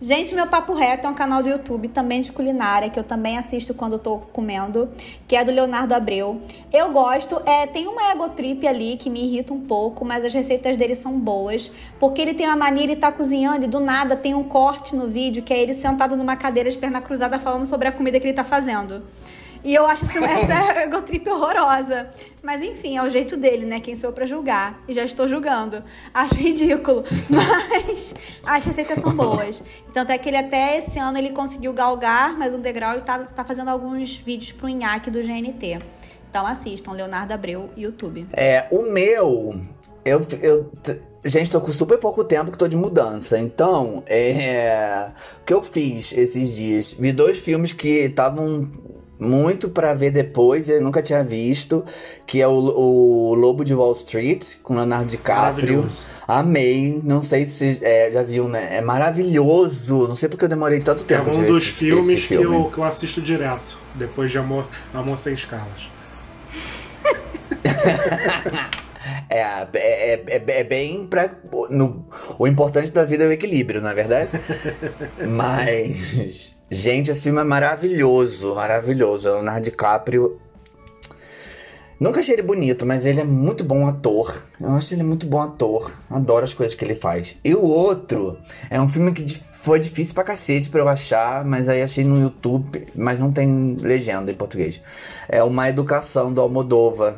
[0.06, 3.36] Gente, meu Papo Reto é um canal do YouTube também de culinária, que eu também
[3.36, 4.88] assisto quando tô comendo,
[5.26, 6.40] que é do Leonardo Abreu.
[6.72, 10.76] Eu gosto, é, tem uma egotrip ali que me irrita um pouco, mas as receitas
[10.76, 14.32] dele são boas, porque ele tem uma mania, ele tá cozinhando e do nada tem
[14.32, 17.88] um corte no vídeo, que é ele sentado numa cadeira de perna cruzada falando sobre
[17.88, 19.02] a comida que ele tá fazendo.
[19.66, 22.08] E eu acho isso, essa egotrip horrorosa.
[22.40, 23.80] Mas enfim, é o jeito dele, né?
[23.80, 24.80] Quem sou pra julgar?
[24.86, 25.82] E já estou julgando.
[26.14, 27.04] Acho ridículo.
[27.28, 28.14] Mas
[28.44, 29.60] as receitas são boas.
[29.92, 33.18] Tanto é que ele até esse ano ele conseguiu galgar mais um degrau e tá,
[33.18, 35.80] tá fazendo alguns vídeos pro Inhaque do GNT.
[36.30, 38.24] Então assistam, Leonardo Abreu, YouTube.
[38.34, 39.52] É, o meu.
[40.04, 40.70] Eu, eu,
[41.24, 43.36] gente, tô com super pouco tempo que tô de mudança.
[43.36, 45.10] Então, é.
[45.40, 46.92] O que eu fiz esses dias?
[46.92, 48.70] Vi dois filmes que estavam
[49.18, 51.84] muito pra ver depois, eu nunca tinha visto.
[52.26, 55.86] Que é o, o Lobo de Wall Street, com Leonardo DiCaprio.
[56.28, 57.00] Amei.
[57.04, 58.76] Não sei se é, já viu, né?
[58.76, 60.06] É maravilhoso.
[60.08, 62.36] Não sei porque eu demorei tanto É tempo de um dos esse, filmes esse que,
[62.38, 62.56] filme.
[62.56, 65.88] eu, que eu assisto direto, depois de Amor, Amor Sem Escalas.
[69.28, 71.30] É, é, é, é- é bem pra.
[71.70, 72.06] No,
[72.38, 74.30] o importante da vida é o equilíbrio, não é verdade?
[75.28, 76.52] Mas.
[76.70, 79.28] Gente, esse filme é maravilhoso, maravilhoso.
[79.28, 80.40] Leonardo DiCaprio.
[81.98, 84.42] Nunca achei ele bonito, mas ele é muito bom ator.
[84.60, 85.92] Eu acho ele muito bom ator.
[86.10, 87.38] Adoro as coisas que ele faz.
[87.42, 88.36] E o outro
[88.68, 92.20] é um filme que foi difícil pra cacete pra eu achar, mas aí achei no
[92.20, 94.82] YouTube, mas não tem legenda em português.
[95.28, 97.16] É Uma Educação do Almodova.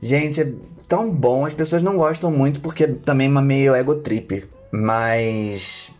[0.00, 0.52] Gente, é-
[0.88, 1.46] tão bom.
[1.46, 4.48] As pessoas não gostam muito porque também é meio ego trip.
[4.72, 5.90] Mas.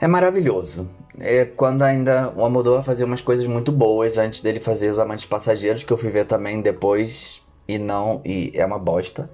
[0.00, 0.88] É maravilhoso.
[1.18, 5.24] É quando ainda o Almodóvar fazia umas coisas muito boas antes dele fazer Os Amantes
[5.24, 8.20] Passageiros, que eu fui ver também depois e não.
[8.24, 9.30] E é uma bosta.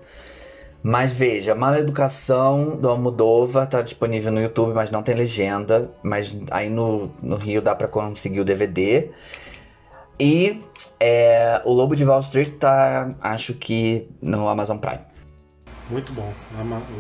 [0.83, 5.93] Mas veja, Mala Educação do Almodóvar tá disponível no YouTube, mas não tem legenda.
[6.03, 9.11] Mas aí no, no Rio dá pra conseguir o DVD.
[10.19, 10.63] E
[11.01, 15.01] é, o Lobo de Wall Street tá, acho que, no Amazon Prime.
[15.91, 16.33] Muito bom.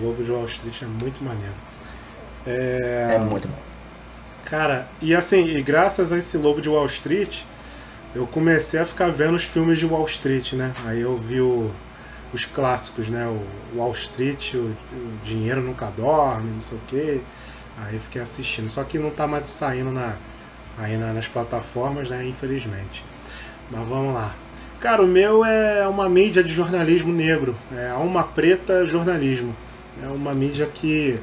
[0.01, 1.72] O Lobo de Wall Street é muito maneiro.
[2.47, 3.63] É, É muito bom.
[4.45, 7.43] Cara, e assim, e graças a esse Lobo de Wall Street,
[8.15, 10.75] eu comecei a ficar vendo os filmes de Wall Street, né?
[10.85, 11.71] Aí eu vi o-
[12.33, 13.27] os clássicos, né?
[13.27, 14.59] O Wall Street, o,
[14.93, 17.21] o Dinheiro Nunca Dorme, não sei o quê.
[17.79, 18.69] Aí fiquei assistindo.
[18.71, 20.15] Só que não tá mais saindo na,
[20.79, 22.25] aí na- nas plataformas, né?
[22.27, 23.05] Infelizmente.
[23.71, 24.33] Mas vamos lá.
[24.81, 27.57] Cara, o meu é uma mídia de jornalismo negro.
[27.77, 29.55] É Alma Preta Jornalismo.
[30.03, 31.19] É uma mídia que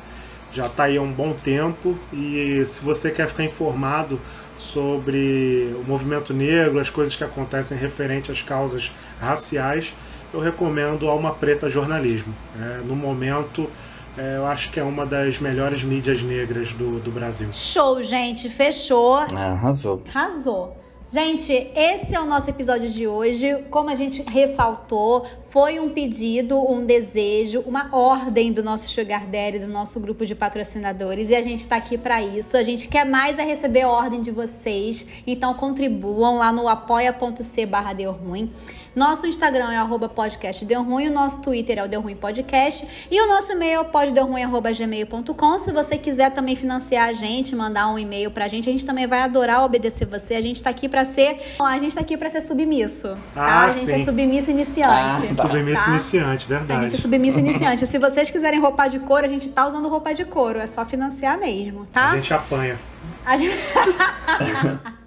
[0.54, 4.20] já está aí há um bom tempo e se você quer ficar informado
[4.58, 9.94] sobre o movimento negro, as coisas que acontecem referente às causas raciais,
[10.34, 12.34] eu recomendo Alma Preta Jornalismo.
[12.60, 13.70] É, no momento,
[14.18, 17.50] é, eu acho que é uma das melhores mídias negras do, do Brasil.
[17.52, 18.50] Show, gente.
[18.50, 19.26] Fechou.
[19.34, 20.04] Arrasou.
[20.14, 20.79] Arrasou.
[21.12, 23.66] Gente, esse é o nosso episódio de hoje.
[23.72, 29.58] Como a gente ressaltou, foi um pedido, um desejo, uma ordem do nosso Sugar Daddy,
[29.58, 32.56] do nosso grupo de patrocinadores, e a gente tá aqui para isso.
[32.56, 37.66] A gente quer mais é receber a ordem de vocês, então contribuam lá no apoia.c
[37.66, 38.52] barra deu ruim.
[39.00, 42.86] Nosso Instagram é arroba podcast deu ruim, o nosso Twitter é o deu ruim podcast
[43.10, 45.58] e o nosso e-mail é poddeuruim.gmail.com.
[45.58, 49.08] Se você quiser também financiar a gente, mandar um e-mail pra gente, a gente também
[49.08, 50.36] vai adorar obedecer você.
[50.36, 53.42] A gente tá aqui pra ser, a gente tá aqui para ser submisso, tá?
[53.42, 54.04] Ah, a gente é sim.
[54.04, 55.28] submisso iniciante.
[55.32, 55.48] Ah, tá.
[55.48, 55.92] Submisso Tá?
[55.92, 56.96] iniciante, A gente verdade.
[56.96, 57.88] é submisso iniciante.
[57.88, 60.60] Se vocês quiserem roupa de couro, a gente tá usando roupa de couro.
[60.60, 62.10] É só financiar mesmo, tá?
[62.10, 62.78] A gente apanha.
[63.26, 63.56] A gente...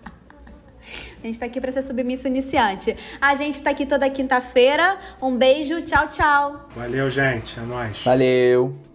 [1.23, 2.97] A gente tá aqui pra ser submisso iniciante.
[3.21, 4.97] A gente tá aqui toda quinta-feira.
[5.21, 6.69] Um beijo, tchau, tchau.
[6.75, 7.59] Valeu, gente.
[7.61, 8.03] É nóis.
[8.03, 8.92] Valeu.